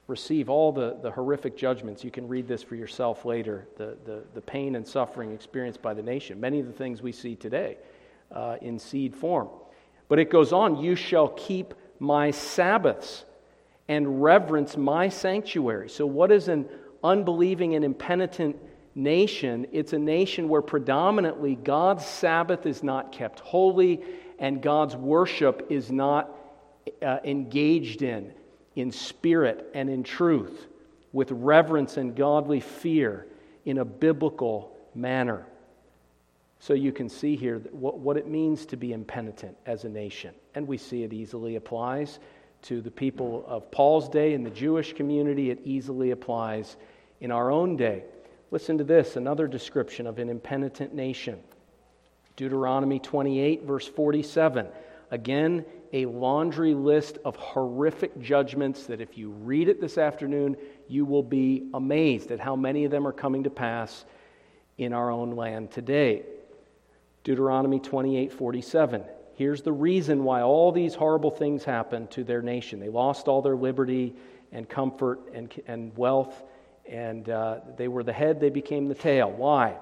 [0.07, 2.03] receive all the, the horrific judgments.
[2.03, 5.93] You can read this for yourself later the, the, the pain and suffering experienced by
[5.93, 6.39] the nation.
[6.39, 7.77] Many of the things we see today
[8.31, 9.49] uh, in seed form.
[10.09, 13.25] But it goes on, you shall keep my Sabbaths
[13.87, 15.89] and reverence my sanctuary.
[15.89, 16.67] So, what is an
[17.03, 18.57] unbelieving and impenitent
[18.95, 19.67] nation?
[19.71, 24.01] It's a nation where predominantly God's Sabbath is not kept holy
[24.39, 26.35] and God's worship is not
[27.01, 28.33] uh, engaged in,
[28.75, 30.67] in spirit and in truth,
[31.13, 33.27] with reverence and godly fear
[33.65, 35.45] in a biblical manner.
[36.59, 40.33] So you can see here what, what it means to be impenitent as a nation.
[40.55, 42.19] And we see it easily applies
[42.63, 45.49] to the people of Paul's day in the Jewish community.
[45.49, 46.77] It easily applies
[47.19, 48.03] in our own day.
[48.51, 51.39] Listen to this another description of an impenitent nation
[52.37, 54.67] Deuteronomy 28, verse 47.
[55.11, 60.55] Again, a laundry list of horrific judgments that if you read it this afternoon,
[60.87, 64.05] you will be amazed at how many of them are coming to pass
[64.77, 66.23] in our own land today.
[67.23, 69.03] Deuteronomy 28, 47.
[69.41, 72.79] Here's the reason why all these horrible things happened to their nation.
[72.79, 74.13] They lost all their liberty
[74.51, 76.43] and comfort and, and wealth,
[76.87, 79.31] and uh, they were the head, they became the tail.
[79.31, 79.77] Why?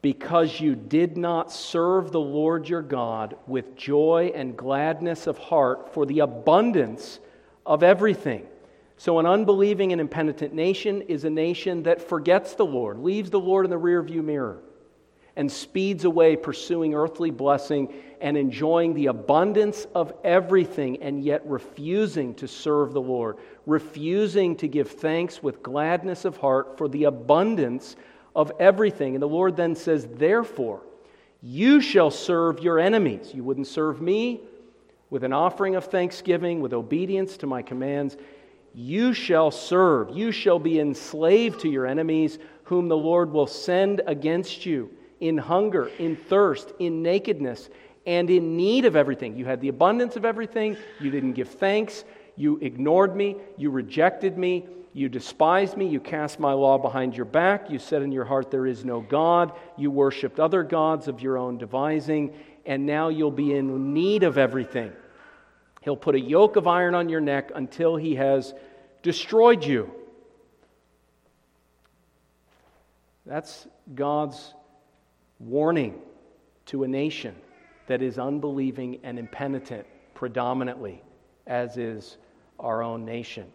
[0.00, 5.92] Because you did not serve the Lord your God with joy and gladness of heart
[5.92, 7.20] for the abundance
[7.66, 8.46] of everything.
[8.96, 13.40] So, an unbelieving and impenitent nation is a nation that forgets the Lord, leaves the
[13.40, 14.62] Lord in the rearview mirror
[15.38, 22.34] and speeds away pursuing earthly blessing and enjoying the abundance of everything and yet refusing
[22.34, 27.96] to serve the Lord, refusing to give thanks with gladness of heart for the abundance
[28.34, 29.14] of everything.
[29.14, 30.82] And the Lord then says, Therefore,
[31.42, 33.32] you shall serve your enemies.
[33.32, 34.40] You wouldn't serve me
[35.10, 38.16] with an offering of thanksgiving, with obedience to my commands.
[38.74, 40.10] You shall serve.
[40.10, 45.38] You shall be enslaved to your enemies, whom the Lord will send against you in
[45.38, 47.70] hunger, in thirst, in nakedness,
[48.06, 49.36] and in need of everything.
[49.36, 50.76] You had the abundance of everything.
[51.00, 52.04] You didn't give thanks.
[52.36, 53.36] You ignored me.
[53.56, 54.66] You rejected me.
[54.92, 55.86] You despised me.
[55.86, 57.70] You cast my law behind your back.
[57.70, 59.52] You said in your heart, There is no God.
[59.76, 62.34] You worshiped other gods of your own devising.
[62.64, 64.92] And now you'll be in need of everything.
[65.82, 68.54] He'll put a yoke of iron on your neck until he has
[69.02, 69.90] destroyed you.
[73.26, 74.54] That's God's
[75.38, 76.00] warning
[76.66, 77.34] to a nation
[77.88, 81.02] that is unbelieving and impenitent predominantly,
[81.46, 82.16] as is
[82.58, 83.46] our own nation.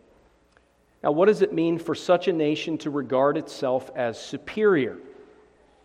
[1.03, 4.97] Now, what does it mean for such a nation to regard itself as superior?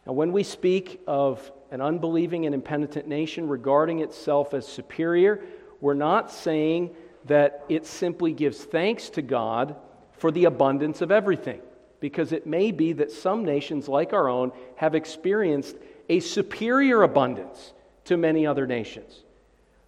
[0.07, 5.41] Now, when we speak of an unbelieving and impenitent nation regarding itself as superior,
[5.81, 6.95] we're not saying
[7.27, 9.77] that it simply gives thanks to God
[10.13, 11.61] for the abundance of everything,
[12.01, 15.77] because it may be that some nations like our own have experienced
[16.09, 17.75] a superior abundance
[18.09, 19.23] to many other nations.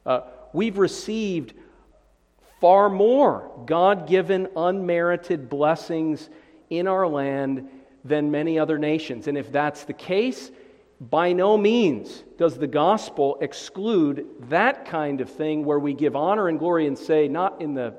[0.06, 0.20] Uh,
[0.52, 1.54] we've received
[2.60, 6.28] far more God given, unmerited blessings
[6.68, 7.68] in our land
[8.04, 9.26] than many other nations.
[9.26, 10.50] And if that's the case,
[11.00, 16.48] by no means does the gospel exclude that kind of thing where we give honor
[16.48, 17.94] and glory and say, not in the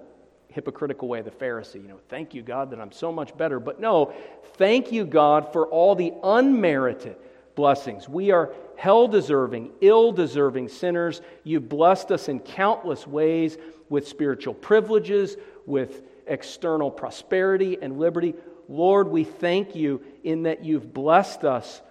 [0.49, 3.59] hypocritical way, of the Pharisee, you know, thank you, God, that I'm so much better.
[3.59, 4.13] But no,
[4.57, 7.15] thank you, God, for all the unmerited
[7.55, 8.07] blessings.
[8.07, 11.21] We are hell deserving, ill deserving sinners.
[11.43, 13.57] You've blessed us in countless ways
[13.89, 18.33] with spiritual privileges, with external prosperity and liberty.
[18.67, 21.81] Lord, we thank you in that you've blessed us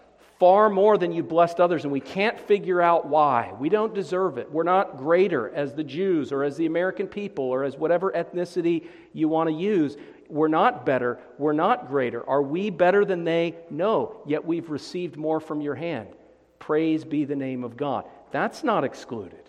[0.40, 3.52] far more than you blessed others, and we can't figure out why.
[3.60, 4.50] We don't deserve it.
[4.50, 8.86] We're not greater as the Jews or as the American people or as whatever ethnicity
[9.12, 9.98] you want to use.
[10.30, 11.18] We're not better.
[11.38, 12.28] We're not greater.
[12.28, 13.56] Are we better than they?
[13.68, 14.22] No.
[14.26, 16.08] Yet we've received more from your hand.
[16.58, 18.04] Praise be the name of God.
[18.30, 19.42] That's not excluded.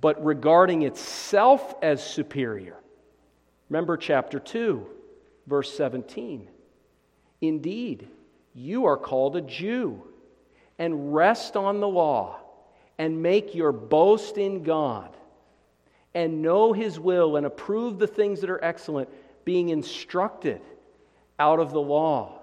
[0.00, 2.76] But regarding itself as superior,
[3.68, 4.86] remember chapter 2,
[5.46, 6.48] verse 17.
[7.40, 8.08] Indeed,
[8.54, 10.02] you are called a Jew,
[10.78, 12.38] and rest on the law,
[12.98, 15.16] and make your boast in God,
[16.14, 19.08] and know his will, and approve the things that are excellent,
[19.50, 20.60] being instructed
[21.36, 22.40] out of the law.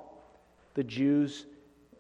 [0.74, 1.46] The Jews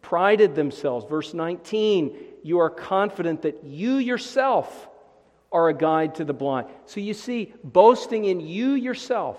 [0.02, 1.06] prided themselves.
[1.10, 4.90] Verse 19, you are confident that you yourself
[5.50, 6.68] are a guide to the blind.
[6.88, 9.38] So you see, boasting in you yourself,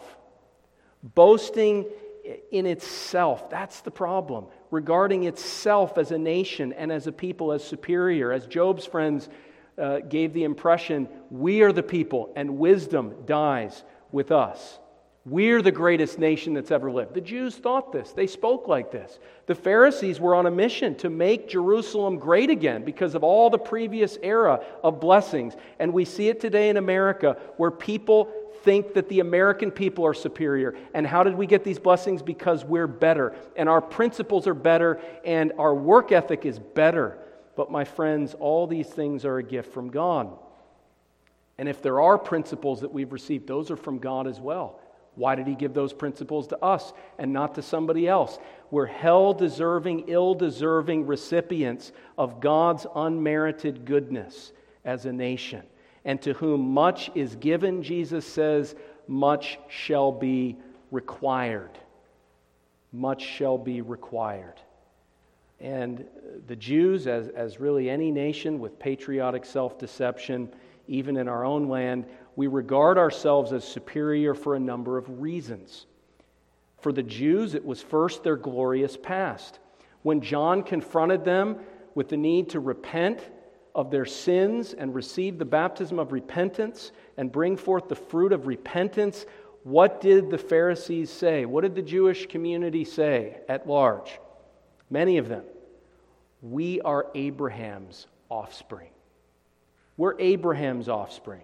[1.02, 1.85] boasting
[2.50, 7.62] in itself, that's the problem regarding itself as a nation and as a people as
[7.62, 8.33] superior.
[8.33, 9.28] As Job's friends
[9.76, 14.78] uh, gave the impression, we are the people and wisdom dies with us.
[15.29, 17.12] We're the greatest nation that's ever lived.
[17.12, 18.12] The Jews thought this.
[18.12, 19.19] They spoke like this.
[19.47, 23.59] The Pharisees were on a mission to make Jerusalem great again because of all the
[23.59, 25.55] previous era of blessings.
[25.79, 30.14] And we see it today in America where people think that the American people are
[30.14, 30.77] superior.
[30.95, 32.23] And how did we get these blessings?
[32.23, 37.19] Because we're better, and our principles are better, and our work ethic is better.
[37.55, 40.31] But, my friends, all these things are a gift from God.
[41.59, 44.81] And if there are principles that we've received, those are from God as well.
[45.18, 48.38] Why did He give those principles to us and not to somebody else?
[48.70, 54.52] We're hell deserving, ill deserving recipients of God's unmerited goodness
[54.85, 55.64] as a nation.
[56.04, 58.76] And to whom much is given, Jesus says,
[59.09, 60.57] much shall be
[60.92, 61.76] required.
[62.92, 64.61] Much shall be required.
[65.61, 66.04] And
[66.46, 70.48] the Jews, as, as really any nation with patriotic self deception,
[70.87, 72.07] even in our own land,
[72.38, 75.87] we regard ourselves as superior for a number of reasons.
[76.81, 79.59] For the Jews, it was first their glorious past.
[80.03, 81.57] When John confronted them
[81.96, 83.29] with the need to repent
[83.74, 88.46] of their sins and receive the baptism of repentance and bring forth the fruit of
[88.46, 89.27] repentance,
[89.64, 91.45] what did the Pharisees say?
[91.45, 94.20] What did the Jewish community say at large?
[94.91, 95.43] Many of them.
[96.41, 98.91] We are Abraham's offspring.
[99.97, 101.43] We're Abraham's offspring.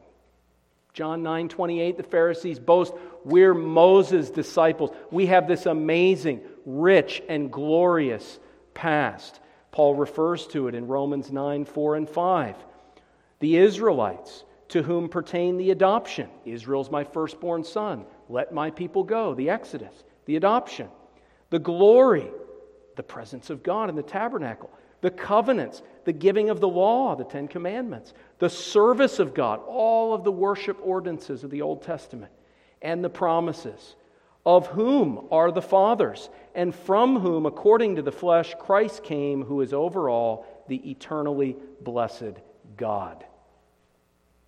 [0.95, 4.91] John 9 28, the Pharisees boast, we're Moses' disciples.
[5.11, 8.39] We have this amazing, rich, and glorious
[8.75, 9.41] past.
[9.73, 12.57] Paul refers to it in Romans 9 4 and 5.
[13.41, 16.29] The Israelites, to whom pertain the adoption.
[16.45, 18.07] Israel's my firstborn son.
[18.29, 19.35] Let my people go.
[19.35, 20.89] The Exodus, the adoption.
[21.51, 22.31] The glory,
[22.95, 24.71] the presence of God in the tabernacle,
[25.01, 30.15] the covenants, the giving of the law, the Ten Commandments, the service of God, all
[30.15, 32.33] of the worship ordinances of the Old Testament,
[32.83, 33.97] and the promises,
[34.45, 39.61] of whom are the fathers, and from whom, according to the flesh, Christ came, who
[39.61, 42.35] is over all, the eternally blessed
[42.77, 43.25] God.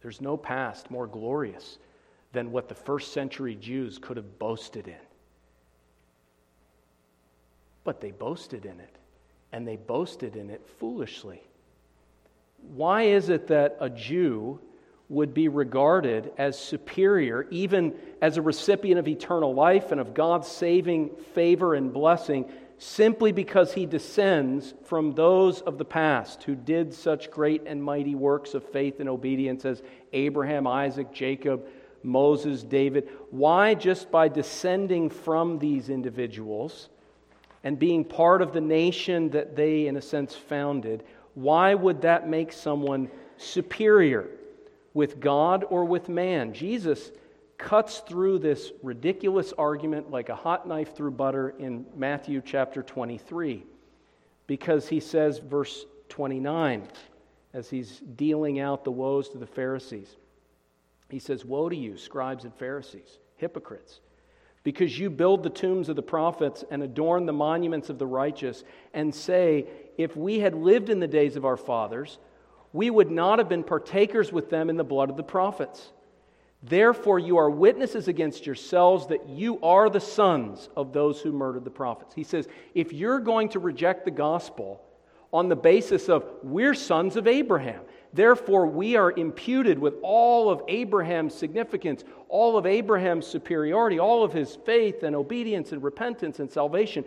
[0.03, 1.79] There's no past more glorious
[2.33, 4.95] than what the first century Jews could have boasted in.
[7.85, 8.97] But they boasted in it,
[9.53, 11.43] and they boasted in it foolishly.
[12.75, 14.61] Why is it that a Jew
[15.09, 20.49] would be regarded as superior, even as a recipient of eternal life and of God's
[20.49, 26.93] saving favor and blessing, simply because he descends from those of the past who did
[26.93, 31.67] such great and mighty works of faith and obedience as Abraham, Isaac, Jacob,
[32.03, 33.09] Moses, David.
[33.31, 36.89] Why, just by descending from these individuals
[37.65, 41.03] and being part of the nation that they, in a sense, founded,
[41.37, 44.27] why would that make someone superior
[44.95, 46.55] with God or with man?
[46.55, 47.13] Jesus
[47.59, 53.65] cuts through this ridiculous argument like a hot knife through butter in Matthew chapter 23
[54.47, 56.89] because he says, verse 29,
[57.53, 60.17] as he's dealing out the woes to the Pharisees,
[61.11, 64.01] he says, Woe to you, scribes and Pharisees, hypocrites,
[64.63, 68.65] because you build the tombs of the prophets and adorn the monuments of the righteous,
[68.95, 69.67] and say,
[69.97, 72.19] If we had lived in the days of our fathers,
[72.73, 75.93] we would not have been partakers with them in the blood of the prophets.
[76.63, 81.65] Therefore, you are witnesses against yourselves that you are the sons of those who murdered
[81.65, 82.15] the prophets.
[82.15, 84.83] He says, if you're going to reject the gospel
[85.33, 87.83] on the basis of we're sons of Abraham,
[88.13, 94.33] therefore we are imputed with all of Abraham's significance, all of Abraham's superiority, all of
[94.33, 97.05] his faith and obedience and repentance and salvation.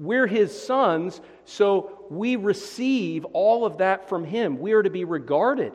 [0.00, 4.58] We're his sons, so we receive all of that from him.
[4.58, 5.74] We are to be regarded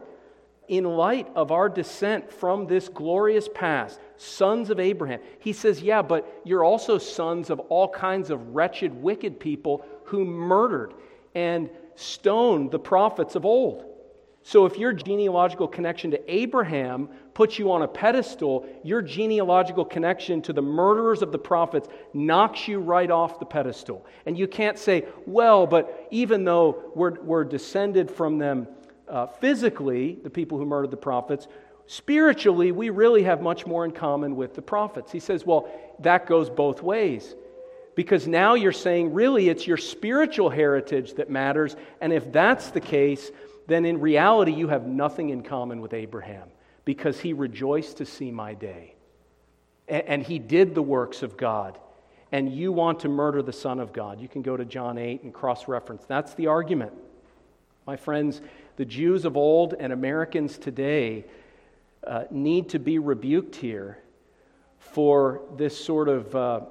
[0.67, 5.19] in light of our descent from this glorious past, sons of Abraham.
[5.37, 10.25] He says, Yeah, but you're also sons of all kinds of wretched, wicked people who
[10.25, 10.95] murdered
[11.35, 13.85] and stoned the prophets of old.
[14.47, 20.39] So if your genealogical connection to Abraham puts you on a pedestal, your genealogical connection
[20.43, 24.05] to the murderers of the prophets knocks you right off the pedestal.
[24.27, 28.67] And you can't say, well, but even though we're, we're descended from them
[29.09, 31.47] uh, physically, the people who murdered the prophets,
[31.87, 35.11] spiritually, we really have much more in common with the prophets.
[35.11, 35.67] He says, well,
[36.01, 37.33] that goes both ways.
[37.95, 41.75] Because now you're saying, really, it's your spiritual heritage that matters.
[42.01, 43.31] And if that's the case,
[43.67, 46.49] then in reality, you have nothing in common with Abraham
[46.83, 48.95] because he rejoiced to see my day.
[49.87, 51.79] And he did the works of God.
[52.31, 54.19] And you want to murder the Son of God.
[54.19, 56.05] You can go to John 8 and cross reference.
[56.05, 56.93] That's the argument.
[57.85, 58.41] My friends,
[58.77, 61.25] the Jews of old and Americans today
[62.05, 63.99] uh, need to be rebuked here
[64.79, 66.61] for this sort of uh,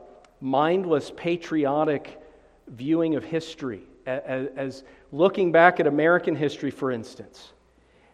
[0.41, 2.21] mindless, patriotic
[2.69, 7.53] viewing of history, as, as looking back at American history, for instance,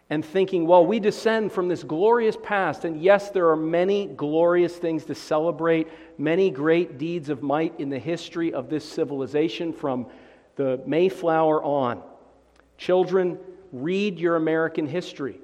[0.09, 4.75] and thinking, well, we descend from this glorious past, and yes, there are many glorious
[4.75, 5.87] things to celebrate,
[6.17, 10.07] many great deeds of might in the history of this civilization from
[10.57, 12.01] the Mayflower on.
[12.77, 13.39] Children,
[13.71, 15.39] read your American history.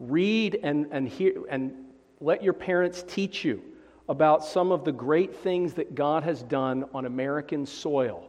[0.00, 1.72] Read and, and, hear, and
[2.20, 3.62] let your parents teach you
[4.08, 8.28] about some of the great things that God has done on American soil.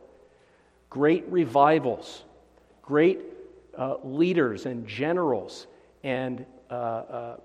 [0.94, 2.24] Great revivals,
[2.84, 3.20] great
[3.76, 5.66] uh, leaders and generals,
[6.04, 7.38] and uh, uh,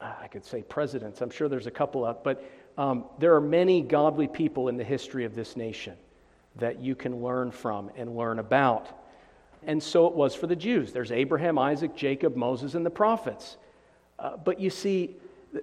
[0.00, 1.20] I could say presidents.
[1.20, 4.84] I'm sure there's a couple out, but um, there are many godly people in the
[4.84, 5.94] history of this nation
[6.54, 8.86] that you can learn from and learn about.
[9.66, 10.92] And so it was for the Jews.
[10.92, 13.56] There's Abraham, Isaac, Jacob, Moses, and the prophets.
[14.20, 15.16] Uh, but you see,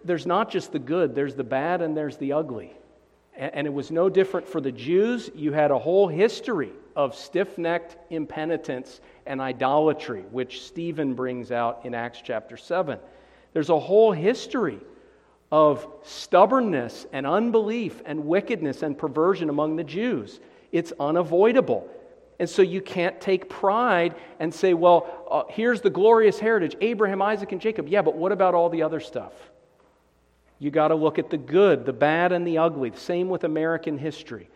[0.03, 2.73] there's not just the good, there's the bad and there's the ugly.
[3.37, 5.29] And, it was no different for the Jews.
[5.35, 11.81] You had a whole history of stiff necked impenitence and idolatry, which Stephen brings out
[11.83, 12.97] in Acts chapter 7.
[13.53, 14.79] There's a whole history
[15.51, 20.39] of stubbornness and unbelief and wickedness and perversion among the Jews.
[20.71, 21.89] It's unavoidable.
[22.39, 27.21] And so you can't take pride and say, well, uh, here's the glorious heritage Abraham,
[27.21, 27.87] Isaac, and Jacob.
[27.87, 29.33] Yeah, but what about all the other stuff?
[30.59, 32.91] You got to look at the good, the bad, and the ugly.
[32.95, 34.49] Same with American history.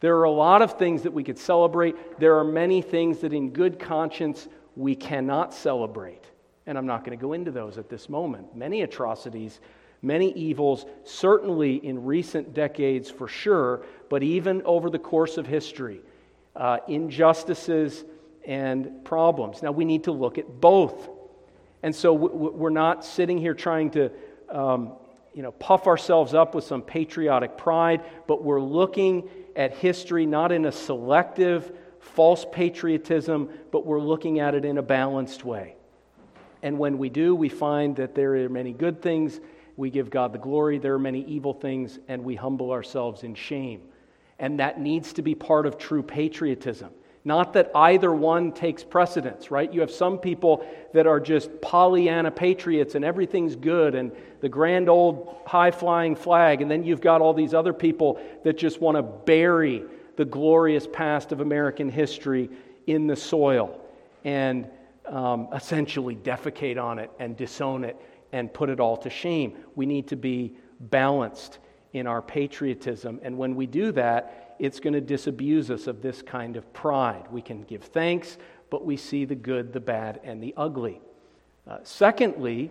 [0.00, 2.20] There are a lot of things that we could celebrate.
[2.20, 6.24] There are many things that, in good conscience, we cannot celebrate.
[6.66, 8.54] And I'm not going to go into those at this moment.
[8.54, 9.60] Many atrocities,
[10.02, 16.00] many evils, certainly in recent decades for sure, but even over the course of history
[16.54, 18.04] uh, injustices
[18.46, 19.62] and problems.
[19.62, 21.08] Now, we need to look at both.
[21.82, 24.10] And so we're not sitting here trying to
[24.48, 24.92] um,
[25.36, 30.50] you know, puff ourselves up with some patriotic pride, but we're looking at history not
[30.50, 35.76] in a selective, false patriotism, but we're looking at it in a balanced way.
[36.62, 39.38] And when we do, we find that there are many good things.
[39.76, 40.78] We give God the glory.
[40.78, 43.82] There are many evil things, and we humble ourselves in shame.
[44.38, 46.92] And that needs to be part of true patriotism.
[47.26, 49.72] Not that either one takes precedence, right?
[49.74, 50.64] You have some people
[50.94, 54.12] that are just Pollyanna patriots and everything's good and
[54.42, 56.62] the grand old high flying flag.
[56.62, 59.82] And then you've got all these other people that just want to bury
[60.14, 62.48] the glorious past of American history
[62.86, 63.76] in the soil
[64.24, 64.68] and
[65.06, 68.00] um, essentially defecate on it and disown it
[68.30, 69.56] and put it all to shame.
[69.74, 71.58] We need to be balanced
[71.92, 73.18] in our patriotism.
[73.24, 77.24] And when we do that, it's going to disabuse us of this kind of pride.
[77.30, 78.38] We can give thanks,
[78.70, 81.00] but we see the good, the bad, and the ugly.
[81.68, 82.70] Uh, secondly,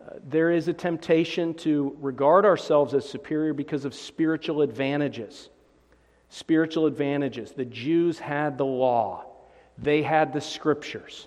[0.00, 5.50] uh, there is a temptation to regard ourselves as superior because of spiritual advantages.
[6.30, 7.52] Spiritual advantages.
[7.52, 9.26] The Jews had the law,
[9.78, 11.26] they had the scriptures.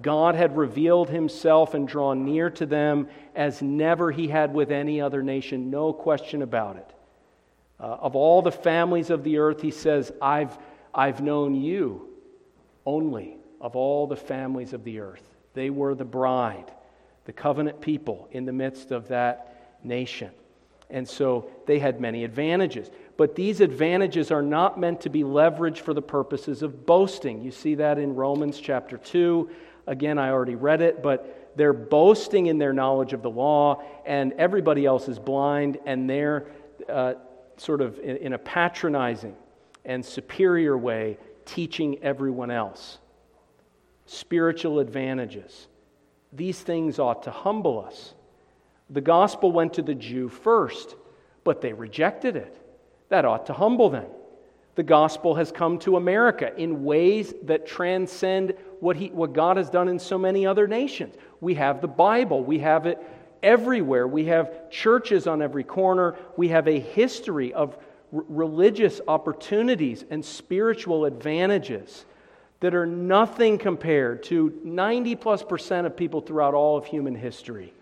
[0.00, 5.00] God had revealed himself and drawn near to them as never he had with any
[5.00, 6.94] other nation, no question about it.
[7.80, 10.56] Uh, of all the families of the earth, he says, I've,
[10.94, 12.08] I've known you
[12.84, 15.22] only of all the families of the earth.
[15.54, 16.72] They were the bride,
[17.24, 20.30] the covenant people in the midst of that nation.
[20.90, 22.90] And so they had many advantages.
[23.16, 27.42] But these advantages are not meant to be leveraged for the purposes of boasting.
[27.42, 29.50] You see that in Romans chapter 2.
[29.86, 34.32] Again, I already read it, but they're boasting in their knowledge of the law, and
[34.34, 36.46] everybody else is blind, and they're
[36.88, 37.14] uh,
[37.60, 39.34] sort of in, in a patronizing
[39.84, 42.98] and superior way, teaching everyone else.
[44.06, 45.68] Spiritual advantages.
[46.32, 48.14] These things ought to humble us.
[48.90, 50.96] The gospel went to the Jew first,
[51.44, 52.56] but they rejected it.
[53.08, 54.06] That ought to humble them.
[54.74, 59.70] The gospel has come to America in ways that transcend what, he, what God has
[59.70, 61.16] done in so many other nations.
[61.40, 62.98] We have the Bible, we have it
[63.42, 64.06] everywhere.
[64.06, 66.16] We have churches on every corner.
[66.36, 67.76] We have a history of
[68.12, 72.04] r- religious opportunities and spiritual advantages
[72.60, 77.72] that are nothing compared to 90 plus percent of people throughout all of human history.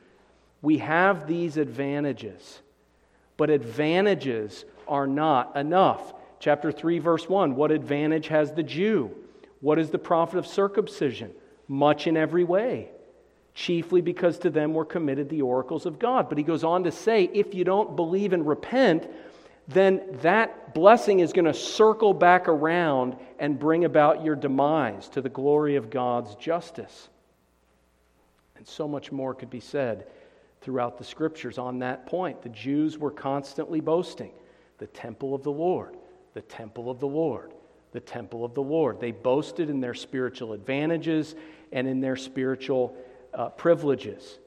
[0.63, 2.61] We have these advantages,
[3.37, 6.15] but advantages are not enough.
[6.39, 9.11] Chapter 3, verse 1 What advantage has the Jew?
[9.61, 11.33] What is the profit of circumcision?
[11.69, 12.91] Much in every way
[13.57, 16.29] chiefly because to them were committed the oracles of God.
[16.29, 19.11] But he goes on to say, if you don't believe and repent,
[19.67, 25.23] then that blessing is going to circle back around and bring about your demise to
[25.23, 27.09] the glory of God's justice.
[28.59, 30.07] And so much more could be said
[30.61, 32.43] throughout the scriptures on that point.
[32.43, 34.33] The Jews were constantly boasting
[34.77, 35.97] the temple of the Lord,
[36.35, 37.55] the temple of the Lord,
[37.93, 39.01] the temple of the Lord.
[39.01, 41.35] They boasted in their spiritual advantages
[41.73, 42.95] and in their spiritual
[43.37, 44.39] uh, privileges.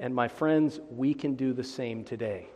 [0.00, 2.48] And my friends, we can do the same today.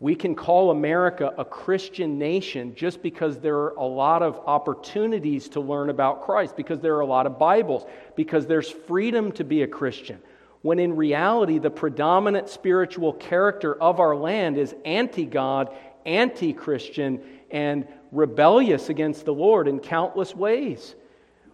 [0.00, 5.50] We can call America a Christian nation just because there are a lot of opportunities
[5.50, 7.84] to learn about Christ, because there are a lot of Bibles,
[8.16, 10.18] because there's freedom to be a Christian.
[10.62, 15.74] When in reality, the predominant spiritual character of our land is anti God,
[16.06, 20.94] anti Christian, and rebellious against the Lord in countless ways.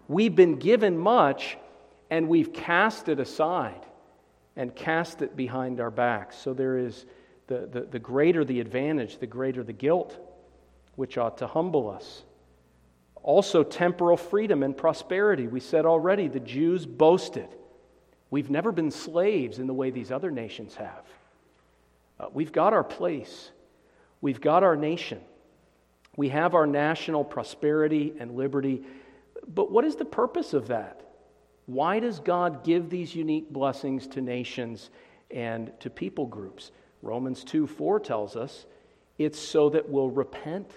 [0.07, 1.59] We've been given much,
[2.11, 3.85] and we've cast it aside
[4.57, 6.37] and cast it behind our backs.
[6.37, 7.07] So there is
[7.47, 10.19] the, the, the greater the advantage, the greater the guilt,
[10.95, 12.23] which ought to humble us.
[13.23, 15.47] Also, temporal freedom and prosperity.
[15.47, 17.49] We said already the Jews boasted.
[18.31, 21.05] We've never been slaves in the way these other nations have.
[22.19, 23.51] Uh, we've got our place,
[24.21, 25.21] we've got our nation,
[26.17, 28.83] we have our national prosperity and liberty.
[29.47, 31.06] But what is the purpose of that?
[31.67, 34.91] Why does God give these unique blessings to nations
[35.31, 36.71] and to people groups?
[37.03, 38.67] Romans 2 4 tells us
[39.19, 40.71] it's so that we'll repent.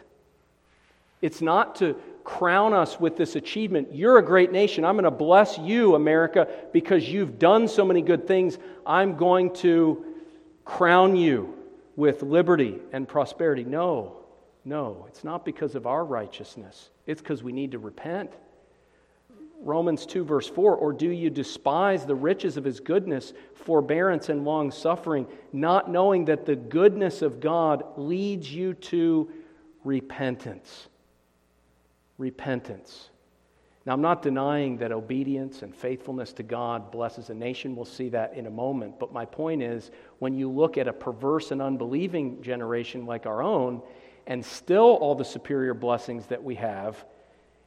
[1.22, 3.94] It's not to crown us with this achievement.
[3.94, 4.86] You're a great nation.
[4.86, 8.58] I'm going to bless you, America, because you've done so many good things.
[8.86, 10.06] I'm going to
[10.64, 11.56] crown you
[11.96, 13.66] with liberty and prosperity.
[13.66, 14.18] No,
[14.64, 18.32] no, it's not because of our righteousness, it's because we need to repent.
[19.62, 24.46] Romans 2, verse 4 Or do you despise the riches of his goodness, forbearance, and
[24.46, 29.30] long suffering, not knowing that the goodness of God leads you to
[29.84, 30.88] repentance?
[32.20, 33.10] repentance.
[33.86, 37.76] Now, I'm not denying that obedience and faithfulness to God blesses a nation.
[37.76, 39.00] We'll see that in a moment.
[39.00, 39.90] But my point is
[40.20, 43.82] when you look at a perverse and unbelieving generation like our own,
[44.28, 47.04] and still all the superior blessings that we have,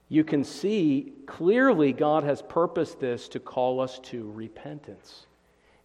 [0.09, 5.27] you can see clearly God has purposed this to call us to repentance.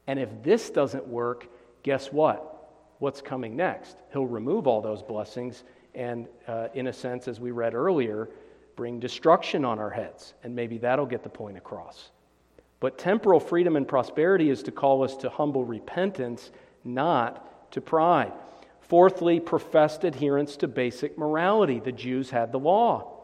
[0.07, 1.47] And if this doesn't work,
[1.83, 2.53] guess what?
[2.99, 3.97] What's coming next?
[4.11, 5.63] He'll remove all those blessings
[5.93, 8.29] and, uh, in a sense, as we read earlier,
[8.75, 10.33] bring destruction on our heads.
[10.43, 12.11] And maybe that'll get the point across.
[12.79, 16.51] But temporal freedom and prosperity is to call us to humble repentance,
[16.83, 18.31] not to pride.
[18.81, 21.79] Fourthly, professed adherence to basic morality.
[21.79, 23.16] The Jews had the law.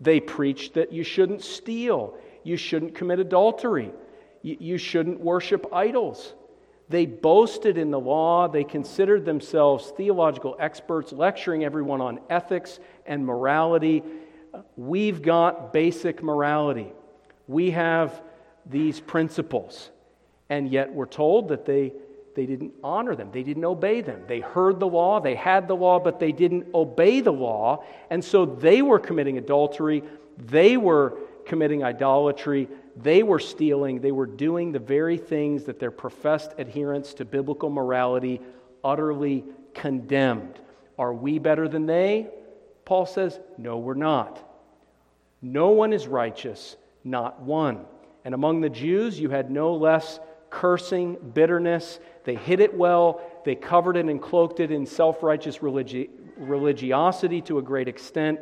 [0.00, 3.90] They preached that you shouldn't steal, you shouldn't commit adultery,
[4.42, 6.34] you shouldn't worship idols.
[6.88, 8.48] They boasted in the law.
[8.48, 14.02] They considered themselves theological experts, lecturing everyone on ethics and morality.
[14.76, 16.92] We've got basic morality.
[17.46, 18.22] We have
[18.64, 19.90] these principles.
[20.48, 21.92] And yet we're told that they,
[22.38, 24.22] they didn't honor them, they didn't obey them.
[24.28, 27.84] They heard the law, they had the law, but they didn't obey the law.
[28.10, 30.04] And so they were committing adultery,
[30.36, 35.90] they were committing idolatry, they were stealing, they were doing the very things that their
[35.90, 38.40] professed adherence to biblical morality
[38.84, 40.60] utterly condemned.
[40.96, 42.28] Are we better than they?
[42.84, 44.44] Paul says, No, we're not.
[45.42, 47.84] No one is righteous, not one.
[48.24, 50.20] And among the Jews, you had no less
[50.50, 52.00] cursing, bitterness.
[52.24, 57.40] They hid it well, they covered it and cloaked it in self righteous religi- religiosity
[57.42, 58.40] to a great extent,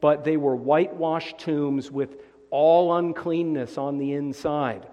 [0.00, 2.16] but they were whitewashed tombs with
[2.50, 4.86] all uncleanness on the inside.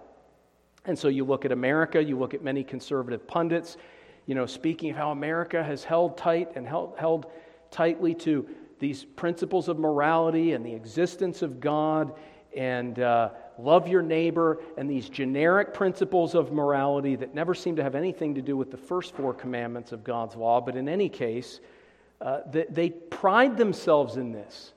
[0.86, 3.78] And so you look at America, you look at many conservative pundits,
[4.26, 7.28] you know, speaking of how America has held tight and held, held
[7.72, 8.48] tightly to
[8.80, 12.14] these principles of morality and the existence of God
[12.56, 17.84] and uh, love your neighbor and these generic principles of morality that never seem to
[17.84, 20.62] have anything to do with the first four commandments of God's law.
[20.62, 21.60] But in any case,
[22.22, 24.74] uh, they, they pride themselves in this.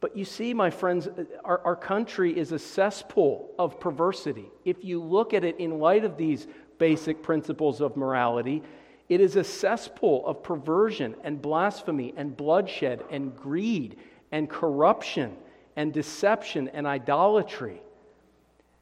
[0.00, 1.08] But you see, my friends,
[1.44, 4.50] our, our country is a cesspool of perversity.
[4.64, 6.48] If you look at it in light of these
[6.78, 8.62] basic principles of morality,
[9.08, 13.96] it is a cesspool of perversion and blasphemy and bloodshed and greed
[14.32, 15.36] and corruption
[15.76, 17.80] and deception and idolatry.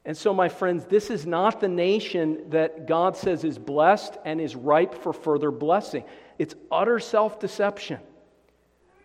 [0.04, 4.40] And so, my friends, this is not the nation that God says is blessed and
[4.40, 6.04] is ripe for further blessing.
[6.38, 8.00] It's utter self deception.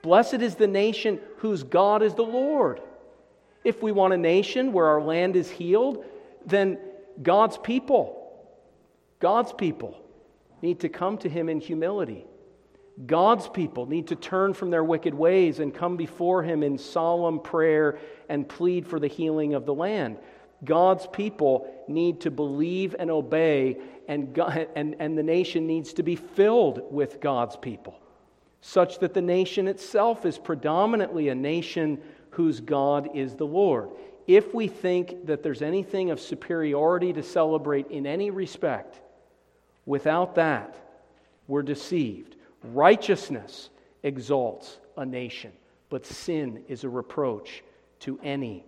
[0.02, 2.82] Blessed is the nation whose God is the Lord.
[3.64, 6.06] If we want a nation where our land is healed,
[6.46, 6.78] then
[7.22, 8.32] God's people,
[9.20, 10.00] God's people
[10.62, 12.26] need to come to Him in humility.
[13.06, 17.40] God's people need to turn from their wicked ways and come before Him in solemn
[17.40, 20.18] prayer and plead for the healing of the land.
[20.64, 23.78] God's people need to believe and obey,
[24.08, 28.00] and, God, and, and the nation needs to be filled with God's people
[28.66, 32.02] such that the nation itself is predominantly a nation
[32.32, 33.92] whose God is the Lord.
[34.26, 39.00] If we think that there's anything of superiority to celebrate in any respect,
[39.86, 40.76] without that,
[41.48, 42.38] we're deceived.
[42.64, 43.70] Righteousness
[44.02, 45.52] exalts a nation,
[45.92, 47.64] but sin is a reproach
[48.00, 48.66] to any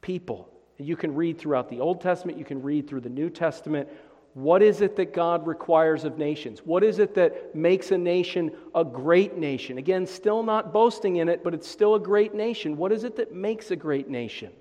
[0.00, 0.50] people.
[0.78, 3.88] You can read throughout the Old Testament, you can read through the New Testament
[4.34, 6.60] what is it that God requires of nations?
[6.60, 9.78] What is it that makes a nation a great nation?
[9.78, 12.76] Again, still not boasting in it, but it's still a great nation.
[12.76, 14.52] What is it that makes a great nation?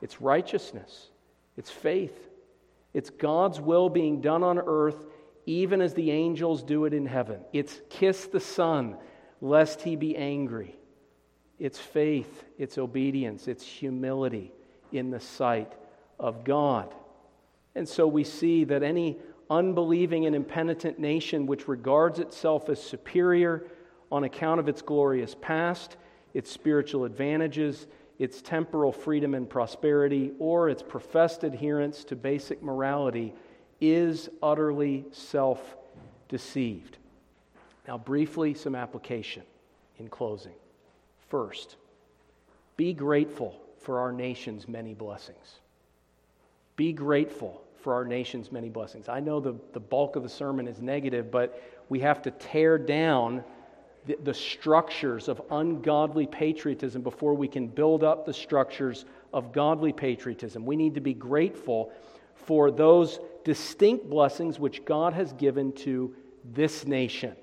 [0.00, 1.08] It's righteousness,
[1.58, 2.28] it's faith,
[2.94, 5.04] it's God's will being done on earth,
[5.44, 7.40] even as the angels do it in heaven.
[7.52, 8.96] It's kiss the Son,
[9.42, 10.74] lest he be angry.
[11.58, 14.52] It's faith, it's obedience, it's humility
[14.92, 15.72] in the sight
[16.18, 16.94] of God.
[17.74, 19.16] And so we see that any
[19.50, 23.64] unbelieving and impenitent nation which regards itself as superior
[24.10, 25.96] on account of its glorious past,
[26.34, 27.86] its spiritual advantages,
[28.18, 33.34] its temporal freedom and prosperity, or its professed adherence to basic morality
[33.80, 35.76] is utterly self
[36.28, 36.96] deceived.
[37.86, 39.42] Now, briefly, some application
[39.98, 40.54] in closing.
[41.28, 41.76] First,
[42.76, 45.60] be grateful for our nation's many blessings.
[46.74, 49.08] Be grateful for our nation's many blessings.
[49.08, 52.78] I know the, the bulk of the sermon is negative, but we have to tear
[52.78, 53.44] down
[54.06, 59.92] the, the structures of ungodly patriotism before we can build up the structures of godly
[59.92, 60.66] patriotism.
[60.66, 61.92] We need to be grateful
[62.34, 66.12] for those distinct blessings which God has given to
[66.44, 67.36] this nation.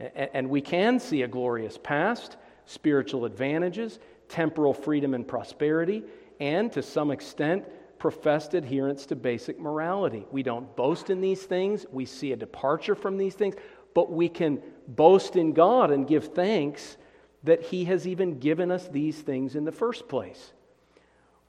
[0.00, 2.36] And we can see a glorious past,
[2.66, 4.00] spiritual advantages,
[4.32, 6.02] temporal freedom and prosperity,
[6.40, 7.64] and to some extent,
[7.98, 10.26] professed adherence to basic morality.
[10.32, 13.54] We don't boast in these things, we see a departure from these things,
[13.94, 16.96] but we can boast in God and give thanks
[17.44, 20.52] that He has even given us these things in the first place.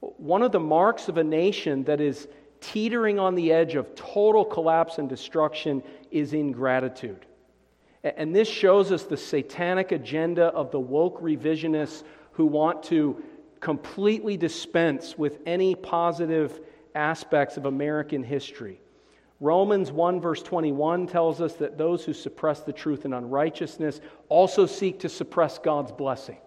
[0.02, 2.28] One of the marks of a nation that is
[2.60, 5.82] teetering on the edge of total collapse and destruction
[6.12, 7.26] is ingratitude.
[8.04, 12.04] And this shows us the satanic agenda of the woke revisionists
[12.34, 13.22] who want to
[13.60, 16.60] completely dispense with any positive
[16.96, 18.80] aspects of American history.
[19.40, 24.66] Romans 1, verse 21 tells us that those who suppress the truth in unrighteousness also
[24.66, 26.38] seek to suppress God's blessing.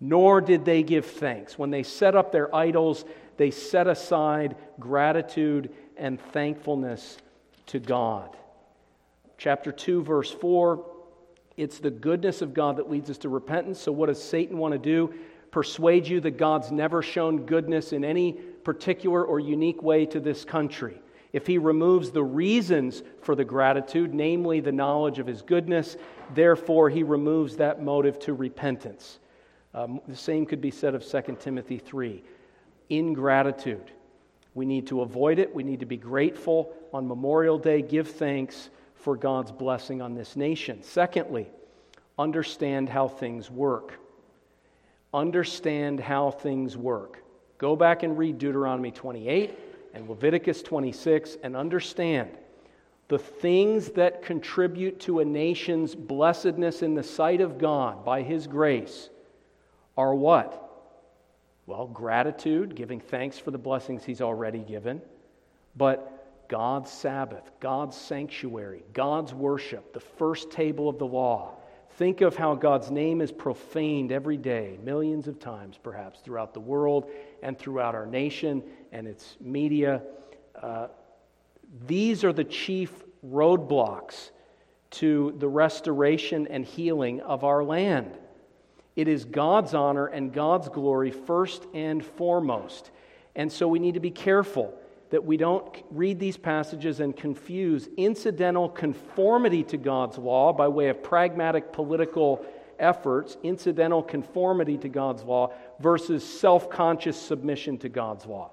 [0.00, 1.58] Nor did they give thanks.
[1.58, 3.04] When they set up their idols,
[3.36, 7.18] they set aside gratitude and thankfulness
[7.66, 8.36] to God.
[9.38, 10.84] Chapter 2, verse 4
[11.56, 13.80] it's the goodness of God that leads us to repentance.
[13.80, 15.12] So, what does Satan want to do?
[15.50, 20.44] Persuade you that God's never shown goodness in any particular or unique way to this
[20.44, 25.96] country if he removes the reasons for the gratitude, namely the knowledge of his goodness,
[26.34, 29.18] therefore he removes that motive to repentance.
[29.74, 32.22] Um, the same could be said of 2 Timothy 3.
[32.90, 33.90] Ingratitude.
[34.54, 35.54] We need to avoid it.
[35.54, 38.68] We need to be grateful on Memorial Day, give thanks
[39.02, 40.82] for God's blessing on this nation.
[40.82, 41.48] Secondly,
[42.18, 43.98] understand how things work.
[45.12, 47.22] Understand how things work.
[47.58, 49.58] Go back and read Deuteronomy 28
[49.94, 52.30] and Leviticus 26 and understand
[53.08, 58.46] the things that contribute to a nation's blessedness in the sight of God by His
[58.46, 59.10] grace
[59.96, 60.70] are what?
[61.66, 65.02] Well, gratitude, giving thanks for the blessings He's already given,
[65.76, 66.11] but
[66.52, 71.54] God's Sabbath, God's sanctuary, God's worship, the first table of the law.
[71.92, 76.60] Think of how God's name is profaned every day, millions of times perhaps, throughout the
[76.60, 77.10] world
[77.42, 80.02] and throughout our nation and its media.
[80.54, 80.88] Uh,
[81.86, 82.92] these are the chief
[83.26, 84.28] roadblocks
[84.90, 88.18] to the restoration and healing of our land.
[88.94, 92.90] It is God's honor and God's glory first and foremost.
[93.34, 94.78] And so we need to be careful
[95.12, 100.88] that we don't read these passages and confuse incidental conformity to God's law by way
[100.88, 102.44] of pragmatic political
[102.78, 108.52] efforts, incidental conformity to God's law, versus self conscious submission to God's law.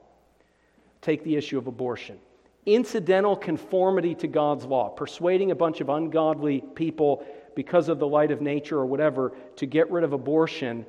[1.02, 2.20] Take the issue of abortion.
[2.66, 8.32] Incidental conformity to God's law, persuading a bunch of ungodly people because of the light
[8.32, 10.86] of nature or whatever to get rid of abortion,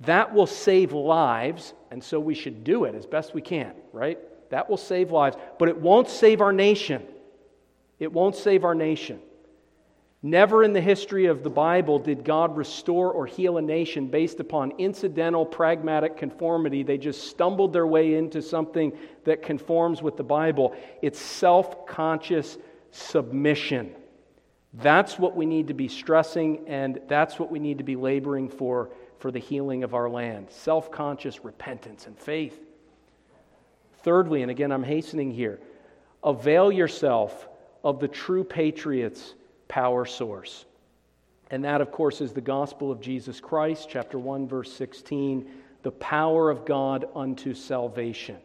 [0.00, 4.18] that will save lives, and so we should do it as best we can, right?
[4.50, 7.02] That will save lives, but it won't save our nation.
[7.98, 9.20] It won't save our nation.
[10.22, 14.40] Never in the history of the Bible did God restore or heal a nation based
[14.40, 16.82] upon incidental, pragmatic conformity.
[16.82, 18.92] They just stumbled their way into something
[19.24, 20.74] that conforms with the Bible.
[21.00, 22.58] It's self conscious
[22.90, 23.94] submission.
[24.74, 28.48] That's what we need to be stressing, and that's what we need to be laboring
[28.48, 32.65] for for the healing of our land self conscious repentance and faith.
[34.06, 35.58] Thirdly, and again, I'm hastening here,
[36.22, 37.48] avail yourself
[37.82, 39.34] of the true patriot's
[39.66, 40.64] power source.
[41.50, 45.50] And that, of course, is the gospel of Jesus Christ, chapter 1, verse 16,
[45.82, 48.36] the power of God unto salvation.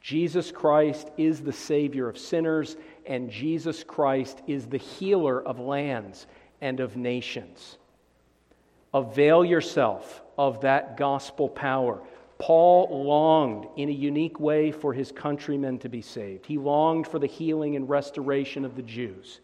[0.00, 2.76] Jesus Christ is the Savior of sinners,
[3.06, 6.26] and Jesus Christ is the healer of lands
[6.60, 7.78] and of nations.
[8.92, 12.02] Avail yourself of that gospel power.
[12.42, 16.44] Paul longed in a unique way for his countrymen to be saved.
[16.44, 19.38] He longed for the healing and restoration of the Jews.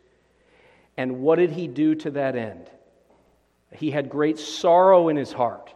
[0.96, 2.68] And what did he do to that end?
[3.72, 5.72] He had great sorrow in his heart.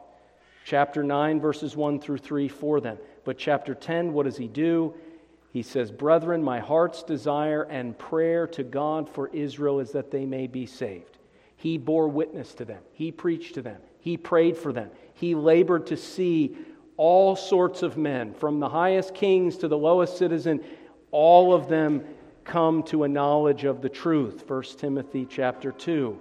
[0.65, 2.99] Chapter 9, verses 1 through 3 for them.
[3.25, 4.93] But chapter 10, what does he do?
[5.53, 10.27] He says, Brethren, my heart's desire and prayer to God for Israel is that they
[10.27, 11.19] may be saved.
[11.55, 15.87] He bore witness to them, he preached to them, he prayed for them, he labored
[15.87, 16.57] to see
[16.97, 20.63] all sorts of men, from the highest kings to the lowest citizen,
[21.11, 22.05] all of them
[22.45, 24.49] come to a knowledge of the truth.
[24.49, 26.19] 1 timothy chapter 2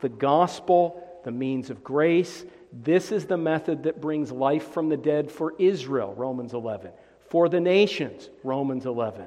[0.00, 4.96] the gospel the means of grace this is the method that brings life from the
[4.96, 6.90] dead for israel romans 11
[7.28, 9.26] for the nations romans 11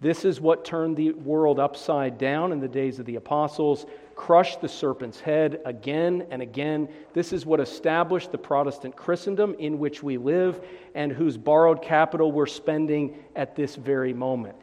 [0.00, 3.86] this is what turned the world upside down in the days of the apostles
[4.16, 9.78] crushed the serpent's head again and again this is what established the protestant christendom in
[9.78, 10.60] which we live
[10.94, 14.56] and whose borrowed capital we're spending at this very moment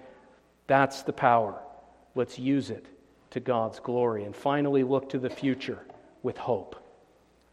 [0.68, 1.62] that's the power.
[2.16, 2.86] Let's use it
[3.32, 4.24] to God's glory.
[4.24, 5.80] And finally, look to the future
[6.22, 6.76] with hope.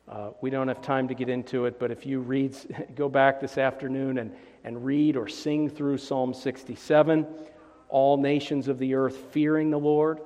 [0.08, 2.56] Uh, we don't have time to get into it, but if you read,
[2.94, 4.34] go back this afternoon and,
[4.64, 7.26] and read or sing through Psalm 67,
[7.88, 10.20] all nations of the earth fearing the Lord.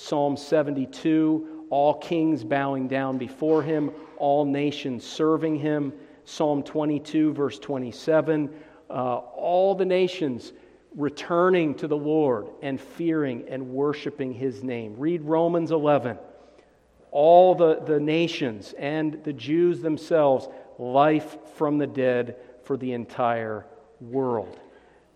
[0.00, 5.92] Psalm 72, all kings bowing down before him, all nations serving him.
[6.24, 8.50] Psalm 22, verse 27,
[8.88, 10.54] uh, all the nations
[10.96, 14.94] returning to the Lord and fearing and worshiping his name.
[14.96, 16.18] Read Romans 11.
[17.10, 20.48] All the, the nations and the Jews themselves,
[20.78, 23.66] life from the dead for the entire
[24.00, 24.58] world.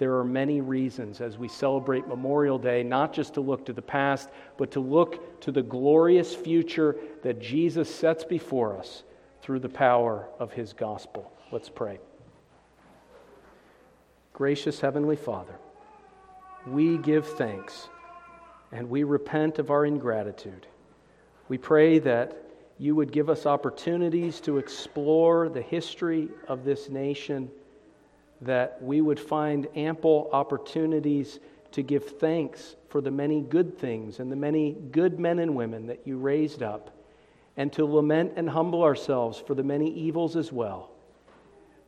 [0.04, 3.80] There are many reasons as we celebrate Memorial Day, not just to look to the
[3.80, 4.28] past,
[4.58, 9.02] but to look to the glorious future that Jesus sets before us
[9.40, 11.32] through the power of his gospel.
[11.50, 12.00] Let's pray.
[14.34, 15.54] Gracious Heavenly Father,
[16.66, 17.88] we give thanks
[18.72, 20.66] and we repent of our ingratitude.
[21.48, 22.36] We pray that
[22.76, 27.50] you would give us opportunities to explore the history of this nation,
[28.44, 31.40] that we would find ample opportunities
[31.72, 35.86] to give thanks for the many good things and the many good men and women
[35.86, 36.90] that you raised up,
[37.56, 40.90] and to lament and humble ourselves for the many evils as well.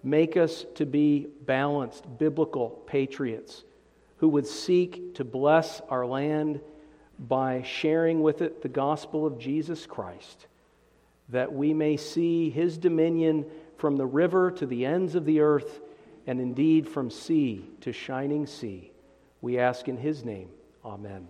[0.02, 3.64] Make us to be balanced, biblical patriots
[4.18, 6.60] who would seek to bless our land
[7.18, 10.46] by sharing with it the gospel of Jesus Christ,
[11.28, 13.46] that we may see his dominion
[13.78, 15.80] from the river to the ends of the earth,
[16.26, 18.92] and indeed from sea to shining sea.
[19.40, 20.50] We ask in his name.
[20.84, 21.28] Amen.